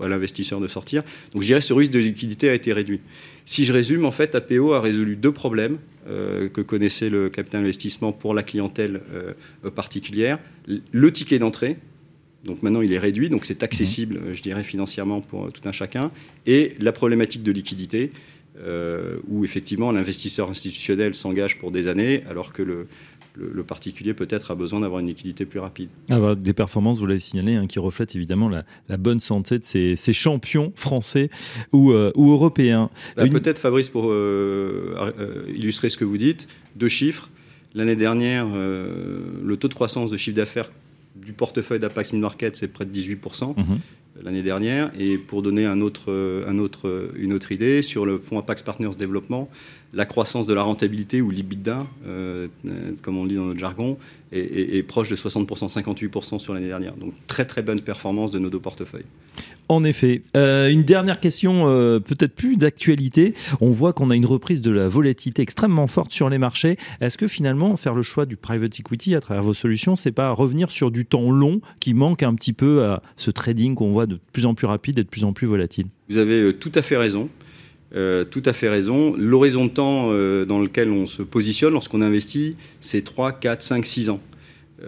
à 0.00 0.08
l'investisseur 0.08 0.60
de 0.60 0.68
sortir. 0.68 1.02
Donc 1.32 1.42
je 1.42 1.46
dirais 1.46 1.60
que 1.60 1.66
ce 1.66 1.72
risque 1.72 1.92
de 1.92 1.98
liquidité 1.98 2.50
a 2.50 2.54
été 2.54 2.72
réduit. 2.72 3.00
Si 3.46 3.64
je 3.64 3.72
résume, 3.72 4.04
en 4.04 4.12
fait, 4.12 4.34
APO 4.34 4.74
a 4.74 4.80
résolu 4.80 5.16
deux 5.16 5.32
problèmes 5.32 5.78
euh, 6.08 6.48
que 6.48 6.60
connaissait 6.60 7.10
le 7.10 7.30
capital 7.30 7.60
investissement 7.60 8.12
pour 8.12 8.34
la 8.34 8.42
clientèle 8.42 9.00
euh, 9.14 9.70
particulière. 9.70 10.38
Le 10.66 11.12
ticket 11.12 11.38
d'entrée, 11.38 11.78
donc 12.44 12.62
maintenant 12.62 12.82
il 12.82 12.92
est 12.92 12.98
réduit, 12.98 13.28
donc 13.28 13.44
c'est 13.44 13.62
accessible, 13.62 14.18
mhm. 14.18 14.34
je 14.34 14.42
dirais, 14.42 14.64
financièrement 14.64 15.20
pour 15.20 15.50
tout 15.52 15.66
un 15.66 15.72
chacun, 15.72 16.10
et 16.46 16.74
la 16.80 16.92
problématique 16.92 17.42
de 17.42 17.52
liquidité 17.52 18.10
euh, 18.64 19.16
où 19.28 19.44
effectivement 19.44 19.92
l'investisseur 19.92 20.50
institutionnel 20.50 21.14
s'engage 21.14 21.58
pour 21.58 21.70
des 21.70 21.88
années, 21.88 22.22
alors 22.28 22.52
que 22.52 22.62
le, 22.62 22.86
le, 23.34 23.62
particulier 23.64 24.14
peut-être 24.14 24.50
a 24.50 24.54
besoin 24.54 24.80
d'avoir 24.80 25.00
une 25.00 25.08
liquidité 25.08 25.46
plus 25.46 25.58
rapide. 25.58 25.88
Avoir 26.10 26.36
des 26.36 26.52
performances, 26.52 26.98
vous 26.98 27.06
l'avez 27.06 27.18
signalé, 27.18 27.54
hein, 27.54 27.66
qui 27.66 27.78
reflètent 27.78 28.14
évidemment 28.14 28.48
la, 28.48 28.96
bonne 28.96 29.20
santé 29.20 29.58
de 29.58 29.64
ces, 29.64 30.12
champions 30.12 30.72
français 30.76 31.30
ou, 31.72 31.92
euh, 31.92 32.12
ou 32.14 32.30
européens. 32.30 32.90
Bah, 33.16 33.26
peut-être 33.26 33.58
Fabrice, 33.58 33.88
pour 33.88 34.06
euh, 34.10 35.44
illustrer 35.48 35.90
ce 35.90 35.96
que 35.96 36.04
vous 36.04 36.18
dites, 36.18 36.46
deux 36.76 36.88
chiffres. 36.88 37.30
L'année 37.74 37.96
dernière, 37.96 38.46
le 38.48 39.56
taux 39.56 39.68
de 39.68 39.74
croissance 39.74 40.10
de 40.10 40.18
chiffre 40.18 40.36
d'affaires 40.36 40.70
du 41.16 41.32
portefeuille 41.32 41.80
d'Apax 41.80 42.12
Mid 42.12 42.20
Market, 42.20 42.54
c'est 42.54 42.68
près 42.68 42.84
de 42.84 42.92
18% 42.92 43.54
l'année 44.20 44.42
dernière. 44.42 44.90
Et 44.98 45.18
pour 45.18 45.42
donner 45.42 45.64
un 45.64 45.80
autre, 45.80 46.12
un 46.46 46.58
autre, 46.58 47.12
une 47.16 47.32
autre 47.32 47.52
idée, 47.52 47.82
sur 47.82 48.04
le 48.06 48.18
fonds 48.18 48.38
Apax 48.38 48.62
Partners 48.62 48.96
Développement, 48.98 49.48
la 49.94 50.06
croissance 50.06 50.46
de 50.46 50.54
la 50.54 50.62
rentabilité 50.62 51.20
ou 51.20 51.30
l'IBITDA, 51.30 51.86
euh, 52.06 52.48
comme 53.02 53.18
on 53.18 53.24
le 53.24 53.28
dit 53.28 53.36
dans 53.36 53.44
notre 53.44 53.60
jargon, 53.60 53.98
est, 54.32 54.82
proche 54.86 55.10
de 55.10 55.16
60%, 55.16 55.70
58% 55.70 56.38
sur 56.38 56.54
l'année 56.54 56.68
dernière. 56.68 56.94
Donc 56.94 57.12
très 57.26 57.44
très 57.44 57.60
bonne 57.60 57.82
performance 57.82 58.30
de 58.30 58.38
nos 58.38 58.48
deux 58.48 58.58
portefeuilles. 58.58 59.04
En 59.68 59.84
effet. 59.84 60.22
Euh, 60.36 60.70
une 60.70 60.82
dernière 60.82 61.20
question, 61.20 61.68
euh, 61.68 62.00
peut-être 62.00 62.34
plus 62.34 62.56
d'actualité. 62.56 63.34
On 63.60 63.70
voit 63.70 63.92
qu'on 63.92 64.08
a 64.10 64.16
une 64.16 64.26
reprise 64.26 64.62
de 64.62 64.70
la 64.70 64.88
volatilité 64.88 65.42
extrêmement 65.42 65.86
forte 65.86 66.12
sur 66.12 66.30
les 66.30 66.38
marchés. 66.38 66.78
Est-ce 67.02 67.18
que 67.18 67.28
finalement, 67.28 67.76
faire 67.76 67.94
le 67.94 68.02
choix 68.02 68.24
du 68.24 68.36
private 68.36 68.80
equity 68.80 69.14
à 69.14 69.20
travers 69.20 69.42
vos 69.42 69.54
solutions, 69.54 69.96
c'est 69.96 70.12
pas 70.12 70.30
revenir 70.30 70.70
sur 70.70 70.90
du 70.90 71.04
temps 71.04 71.30
long 71.30 71.60
qui 71.80 71.92
manque 71.92 72.22
un 72.22 72.34
petit 72.34 72.54
peu 72.54 72.84
à 72.84 73.02
ce 73.16 73.30
trading 73.30 73.74
qu'on 73.74 73.92
voit 73.92 74.06
de 74.06 74.18
plus 74.32 74.46
en 74.46 74.54
plus 74.54 74.66
rapide 74.66 74.98
et 74.98 75.04
de 75.04 75.08
plus 75.08 75.24
en 75.24 75.34
plus 75.34 75.46
volatile? 75.46 75.86
Vous 76.08 76.16
avez 76.16 76.54
tout 76.54 76.72
à 76.74 76.80
fait 76.80 76.96
raison. 76.96 77.28
Euh, 77.94 78.24
tout 78.24 78.42
à 78.46 78.52
fait 78.52 78.68
raison. 78.68 79.14
L'horizon 79.16 79.66
de 79.66 79.70
temps 79.70 80.08
euh, 80.10 80.44
dans 80.44 80.60
lequel 80.60 80.90
on 80.90 81.06
se 81.06 81.22
positionne 81.22 81.72
lorsqu'on 81.74 82.00
investit, 82.00 82.56
c'est 82.80 83.02
3, 83.02 83.32
4, 83.32 83.62
5, 83.62 83.84
6 83.84 84.10
ans. 84.10 84.20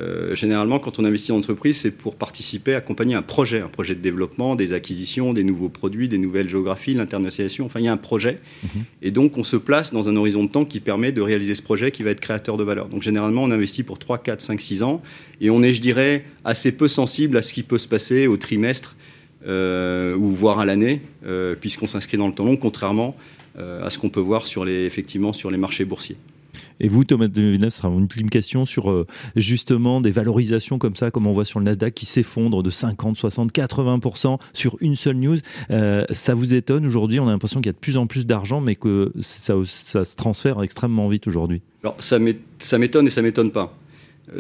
Euh, 0.00 0.34
généralement, 0.34 0.80
quand 0.80 0.99
on 0.99 1.04
investit 1.04 1.30
en 1.30 1.37
entreprise, 1.37 1.76
c'est 1.76 1.92
pour 1.92 2.16
participer, 2.16 2.75
accompagner 2.75 3.14
un 3.14 3.23
projet, 3.23 3.61
un 3.61 3.68
projet 3.68 3.94
de 3.94 4.00
développement, 4.00 4.56
des 4.56 4.73
acquisitions, 4.73 5.32
des 5.32 5.44
nouveaux 5.44 5.68
produits, 5.68 6.08
des 6.08 6.18
nouvelles 6.18 6.49
géographies, 6.49 6.94
l'internationalisation. 6.94 7.66
Enfin, 7.66 7.78
il 7.80 7.84
y 7.84 7.88
a 7.88 7.92
un 7.92 7.99
projet. 7.99 8.40
Mhm. 8.62 8.84
Et 9.02 9.11
donc, 9.11 9.38
on 9.38 9.45
se 9.45 9.56
place 9.56 9.93
dans 9.93 10.08
un 10.08 10.17
horizon 10.17 10.45
de 10.45 10.50
temps 10.50 10.64
qui 10.64 10.80
permet 10.80 11.12
de 11.12 11.21
réaliser 11.21 11.54
ce 11.54 11.62
projet 11.62 11.90
qui 11.90 12.02
va 12.02 12.10
être 12.10 12.21
créateur 12.21 12.56
de 12.56 12.64
valeur. 12.64 12.88
Donc, 12.88 13.02
généralement, 13.02 13.45
on 13.45 13.50
investit 13.50 13.84
pour 13.84 13.99
3, 13.99 14.19
4, 14.19 14.40
5, 14.40 14.60
6 14.60 14.82
ans. 14.82 15.02
Et 15.40 15.50
on 15.50 15.62
est, 15.62 15.75
je 15.75 15.80
dirais, 15.80 16.25
assez 16.45 16.73
peu 16.73 16.88
sensible 16.88 17.36
à 17.36 17.43
ce 17.43 17.52
qui 17.52 17.62
peut 17.62 17.78
se 17.78 17.86
passer 17.86 18.26
au 18.26 18.36
trimestre 18.36 18.97
euh, 19.47 20.17
ou 20.17 20.30
voire 20.30 20.58
à 20.58 20.64
l'année, 20.64 21.02
euh, 21.26 21.54
puisqu'on 21.58 21.87
s'inscrit 21.87 22.17
dans 22.17 22.28
le 22.28 22.34
temps 22.34 22.45
long, 22.45 22.56
contrairement 22.56 23.17
euh, 23.58 23.84
à 23.84 23.91
ce 23.91 23.99
qu'on 23.99 24.08
peut 24.08 24.21
voir 24.21 24.47
sur 24.47 24.65
les, 24.65 24.84
effectivement 24.84 25.32
sur 25.32 25.50
les 25.50 25.58
marchés 25.58 25.84
boursiers. 25.84 26.17
Et 26.80 26.89
vous, 26.89 27.04
Thomas 27.04 27.28
de 27.28 27.41
Villeneuve, 27.41 27.71
ce 27.71 27.78
sera 27.78 27.89
une 27.89 28.02
ultime 28.02 28.30
question 28.30 28.67
sur 28.67 29.06
justement 29.37 30.00
des 30.00 30.10
valorisations 30.10 30.78
comme 30.78 30.97
ça, 30.97 31.10
comme 31.10 31.26
on 31.26 31.32
voit 31.32 31.45
sur 31.45 31.60
le 31.60 31.65
Nasdaq, 31.65 31.95
qui 31.95 32.04
s'effondrent 32.04 32.65
de 32.65 32.71
50, 32.71 33.17
60, 33.17 33.52
80% 33.52 34.39
sur 34.52 34.76
une 34.80 34.97
seule 34.97 35.17
news. 35.17 35.37
ça 36.10 36.34
vous 36.34 36.54
étonne 36.54 36.84
aujourd'hui 36.84 37.21
On 37.21 37.28
a 37.28 37.30
l'impression 37.30 37.60
qu'il 37.60 37.67
y 37.67 37.71
a 37.71 37.75
de 37.75 37.78
plus 37.78 37.97
en 37.97 38.06
plus 38.08 38.26
d'argent, 38.26 38.60
mais 38.60 38.75
que 38.75 39.13
ça, 39.21 39.54
ça, 39.65 40.04
se 40.04 40.17
transfère 40.17 40.63
extrêmement 40.63 41.08
vite 41.08 41.28
aujourd'hui. 41.28 41.63
Alors 41.84 41.97
ça 42.00 42.19
m'étonne 42.19 43.06
et 43.06 43.10
ça 43.10 43.23
m'étonne 43.23 43.52
pas. 43.52 43.76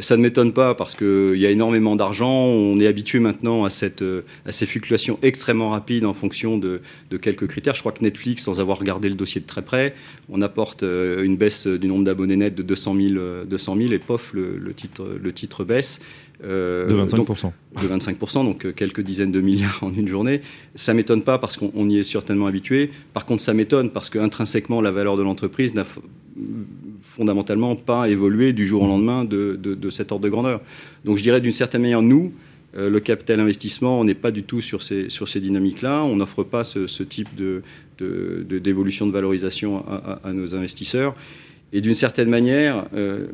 Ça 0.00 0.16
ne 0.16 0.22
m'étonne 0.22 0.54
pas 0.54 0.74
parce 0.74 0.94
qu'il 0.94 1.36
y 1.36 1.44
a 1.44 1.50
énormément 1.50 1.94
d'argent. 1.94 2.30
On 2.30 2.80
est 2.80 2.86
habitué 2.86 3.18
maintenant 3.18 3.64
à, 3.64 3.68
à 3.68 4.52
ces 4.52 4.66
fluctuations 4.66 5.18
extrêmement 5.22 5.70
rapides 5.70 6.06
en 6.06 6.14
fonction 6.14 6.56
de, 6.56 6.80
quelques 7.20 7.46
critères. 7.46 7.74
Je 7.74 7.80
crois 7.80 7.92
que 7.92 8.02
Netflix, 8.02 8.44
sans 8.44 8.60
avoir 8.60 8.78
regardé 8.78 9.10
le 9.10 9.14
dossier 9.14 9.42
de 9.42 9.46
très 9.46 9.62
près, 9.62 9.94
on 10.30 10.40
apporte 10.40 10.82
euh, 10.82 11.22
une 11.22 11.36
baisse 11.36 11.66
du 11.66 11.86
nombre 11.86 12.04
d'abonnés 12.04 12.36
nets 12.36 12.54
de 12.54 12.62
200 12.62 12.96
000, 12.96 13.44
200 13.46 13.76
000 13.76 13.92
et 13.92 13.98
pof, 13.98 14.32
le 14.32 15.32
titre 15.32 15.64
baisse. 15.64 16.00
Euh, 16.44 16.86
de 16.86 16.94
25%. 16.94 17.52
de 17.82 17.88
25%, 17.88 18.44
donc 18.44 18.66
euh, 18.66 18.72
quelques 18.72 19.00
dizaines 19.00 19.32
de 19.32 19.40
milliards 19.40 19.78
en 19.82 19.94
une 19.94 20.08
journée. 20.08 20.42
Ça 20.74 20.92
ne 20.92 20.98
m'étonne 20.98 21.22
pas 21.22 21.38
parce 21.38 21.56
qu'on 21.56 21.88
y 21.88 21.98
est 21.98 22.02
certainement 22.02 22.46
habitué. 22.46 22.90
Par 23.12 23.24
contre, 23.24 23.42
ça 23.42 23.54
m'étonne 23.54 23.90
parce 23.90 24.10
qu'intrinsèquement, 24.10 24.80
la 24.80 24.90
valeur 24.90 25.16
de 25.16 25.22
l'entreprise 25.22 25.74
n'a 25.74 25.86
fondamentalement 27.00 27.76
pas 27.76 28.08
évolué 28.08 28.52
du 28.52 28.66
jour 28.66 28.82
au 28.82 28.86
lendemain 28.86 29.24
de, 29.24 29.58
de, 29.60 29.90
cet 29.90 30.12
ordre 30.12 30.24
de 30.24 30.28
grandeur. 30.28 30.60
Donc 31.04 31.16
je 31.16 31.22
dirais 31.22 31.40
d'une 31.40 31.52
certaine 31.52 31.82
manière, 31.82 32.02
nous, 32.02 32.32
euh, 32.76 32.90
le 32.90 33.00
capital 33.00 33.40
investissement, 33.40 34.00
on 34.00 34.04
n'est 34.04 34.14
pas 34.14 34.32
du 34.32 34.42
tout 34.42 34.60
sur 34.60 34.82
ces, 34.82 35.08
sur 35.08 35.28
ces 35.28 35.40
dynamiques-là. 35.40 36.02
On 36.02 36.16
n'offre 36.16 36.42
pas 36.42 36.64
ce, 36.64 36.86
ce 36.88 37.02
type 37.04 37.28
d'évolution 37.36 39.06
de, 39.06 39.10
de, 39.10 39.14
valorisation 39.14 39.84
à, 39.88 40.20
à, 40.24 40.32
nos 40.32 40.54
investisseurs. 40.54 41.14
Et 41.74 41.82
d'une 41.82 41.94
certaine 41.94 42.30
manière, 42.30 42.86
euh, 42.94 43.26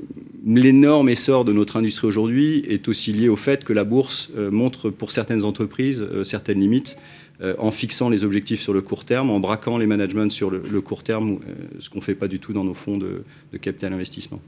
l'énorme 0.44 1.09
essor 1.09 1.44
de 1.44 1.53
notre 1.53 1.76
industrie 1.76 2.09
aujourd'hui 2.09 2.64
est 2.66 2.88
aussi 2.88 3.12
lié 3.12 3.29
au 3.29 3.37
fait 3.37 3.62
que 3.62 3.72
la 3.72 3.85
bourse 3.85 4.31
euh, 4.37 4.50
montre 4.50 4.90
pour 4.90 5.12
certaines 5.12 5.44
entreprises 5.44 6.03
certaines 6.24 6.59
limites. 6.59 6.96
Euh, 7.42 7.55
en 7.59 7.70
fixant 7.70 8.11
les 8.11 8.22
objectifs 8.22 8.61
sur 8.61 8.74
le 8.74 8.83
court 8.83 9.07
terme, 9.07 9.31
en 9.31 9.40
braquant 9.40 9.79
les 9.79 9.87
managements 9.87 10.29
sur 10.29 10.50
le, 10.50 10.81
court 10.83 11.03
terme, 11.03 11.38
euh, 11.48 11.55
ce 11.79 11.88
qu'on 11.88 12.00
ne 12.00 12.05
fait 12.05 12.14
pas 12.14 12.29
du 12.29 12.38
tout 12.38 12.53
dans 12.53 12.64
nos 12.64 12.74
fonds 12.74 12.98
de, 12.98 13.22
capital 13.62 13.94
investissement. 13.94 14.42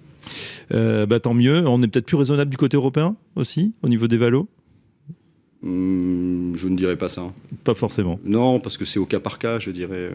Euh, 0.75 1.07
bah, 1.07 1.19
tant 1.19 1.33
mieux. 1.33 1.67
On 1.67 1.83
est 1.83 1.89
peut-être 1.89 2.05
plus 2.05 2.19
raisonnable 2.19 2.51
du 2.51 2.59
côté 2.59 2.77
européen 2.77 3.17
aussi, 3.35 3.73
au 3.83 3.89
niveau 3.89 4.09
des 4.09 4.19
valos? 4.19 4.47
Hmm, 5.63 6.55
Je 6.55 6.69
ne 6.69 6.77
dirais 6.77 6.99
pas 6.99 7.09
ça. 7.09 7.33
Pas 7.65 7.73
forcément. 7.73 8.21
Non, 8.25 8.61
parce 8.61 8.77
que 8.77 8.85
c'est 8.85 8.99
au 8.99 9.07
cas 9.07 9.21
par 9.21 9.39
cas, 9.39 9.59
je 9.59 9.71
dirais 9.71 10.11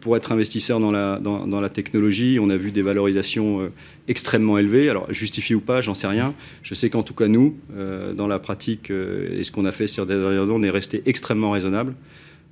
pour 0.00 0.16
être 0.16 0.32
investisseur 0.32 0.80
dans 0.80 0.90
la, 0.90 1.18
dans, 1.18 1.60
la, 1.60 1.68
technologie, 1.68 2.38
on 2.40 2.48
a 2.50 2.56
vu 2.56 2.72
des 2.72 2.82
valorisations 2.82 3.60
euh, 3.60 3.72
extrêmement 4.08 4.58
élevées. 4.58 4.88
Alors, 4.88 5.12
justifié 5.12 5.54
ou 5.54 5.60
pas, 5.60 5.80
j'en 5.80 5.94
sais 5.94 6.06
rien. 6.06 6.34
Je 6.62 6.74
sais 6.74 6.88
qu'en 6.88 7.02
tout 7.02 7.14
cas, 7.14 7.28
nous, 7.28 7.56
euh, 7.74 8.14
dans 8.14 8.26
la 8.26 8.38
pratique 8.38 8.90
euh, 8.90 9.38
et 9.38 9.44
ce 9.44 9.52
qu'on 9.52 9.64
a 9.64 9.72
fait 9.72 9.86
sur 9.86 10.06
des 10.06 10.14
on 10.14 10.62
est 10.62 10.70
resté 10.70 11.02
extrêmement 11.06 11.50
raisonnable 11.50 11.94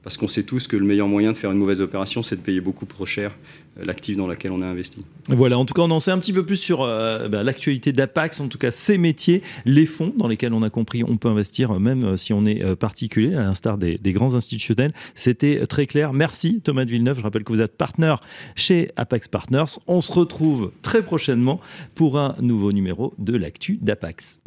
parce 0.03 0.17
qu'on 0.17 0.29
sait 0.29 0.43
tous 0.43 0.67
que 0.67 0.77
le 0.77 0.85
meilleur 0.85 1.09
moyen 1.09 1.33
de 1.33 1.37
faire 1.37 1.53
une 1.53 1.59
mauvaise 1.59 1.81
opération, 1.81 2.23
c'est 2.23 2.37
de 2.37 2.41
payer 2.41 2.61
beaucoup 2.61 2.87
trop 2.87 3.07
cher 3.07 3.37
euh, 3.79 3.85
l'actif 3.85 4.17
dans 4.17 4.27
lequel 4.27 4.53
on 4.53 4.63
a 4.63 4.67
investi. 4.67 5.05
Voilà, 5.29 5.59
en 5.59 5.65
tout 5.65 5.75
cas, 5.75 5.83
on 5.83 5.91
en 5.91 6.01
sait 6.01 6.11
un 6.11 6.19
petit 6.19 6.33
peu 6.33 6.45
plus 6.45 6.57
sur 6.57 6.83
euh, 6.83 7.29
bah, 7.29 7.43
l'actualité 7.43 7.93
d'Apax, 7.93 8.41
en 8.41 8.49
tout 8.49 8.59
cas 8.59 8.71
ses 8.71 8.99
métiers, 8.99 9.43
les 9.65 9.87
fonds 9.87 10.13
dans 10.17 10.29
lesquels 10.29 10.55
on 10.55 10.63
a 10.63 10.71
compris 10.71 11.05
on 11.05 11.17
peut 11.17 11.29
investir, 11.29 11.79
même 11.79 12.05
euh, 12.05 12.17
si 12.17 12.33
on 12.33 12.45
est 12.45 12.77
particulier, 12.77 13.35
à 13.35 13.43
l'instar 13.43 13.79
des, 13.79 13.99
des, 13.99 14.13
grands 14.13 14.35
institutionnels. 14.35 14.93
C'était 15.15 15.67
très 15.67 15.87
clair. 15.87 16.13
Merci 16.13 16.61
Thomas 16.61 16.85
de 16.85 16.91
Villeneuve. 16.91 17.19
Je 17.19 17.23
rappelle 17.23 17.45
que 17.45 17.53
vous 17.53 17.61
êtes 17.61 17.77
partenaire 17.77 18.21
chez 18.55 18.91
Apax 18.97 19.29
Partners. 19.29 19.79
On 19.87 20.01
se 20.01 20.13
retrouve 20.13 20.73
très 20.83 21.03
prochainement 21.03 21.61
pour 21.95 22.19
un 22.19 22.37
nouveau 22.41 22.73
numéro 22.73 23.15
de 23.19 23.37
l'actu 23.37 23.79
d'Apax. 23.81 24.41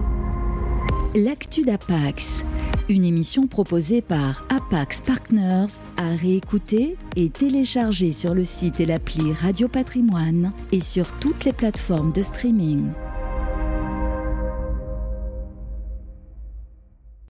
L'actu 1.16 1.62
d'Apax, 1.62 2.44
une 2.90 3.06
émission 3.06 3.46
proposée 3.46 4.02
par 4.02 4.44
Apax 4.50 5.02
Partners 5.02 5.80
à 5.96 6.16
réécouter 6.16 6.98
et 7.16 7.30
télécharger 7.30 8.14
sur 8.14 8.34
le 8.34 8.44
site 8.44 8.80
et 8.80 8.88
l'appli 8.88 9.32
Radio 9.32 9.68
Patrimoine 9.68 10.52
et 10.72 10.80
sur 10.80 11.06
toutes 11.18 11.46
les 11.46 11.54
plateformes 11.54 12.12
de 12.14 12.24
streaming. 12.24 12.88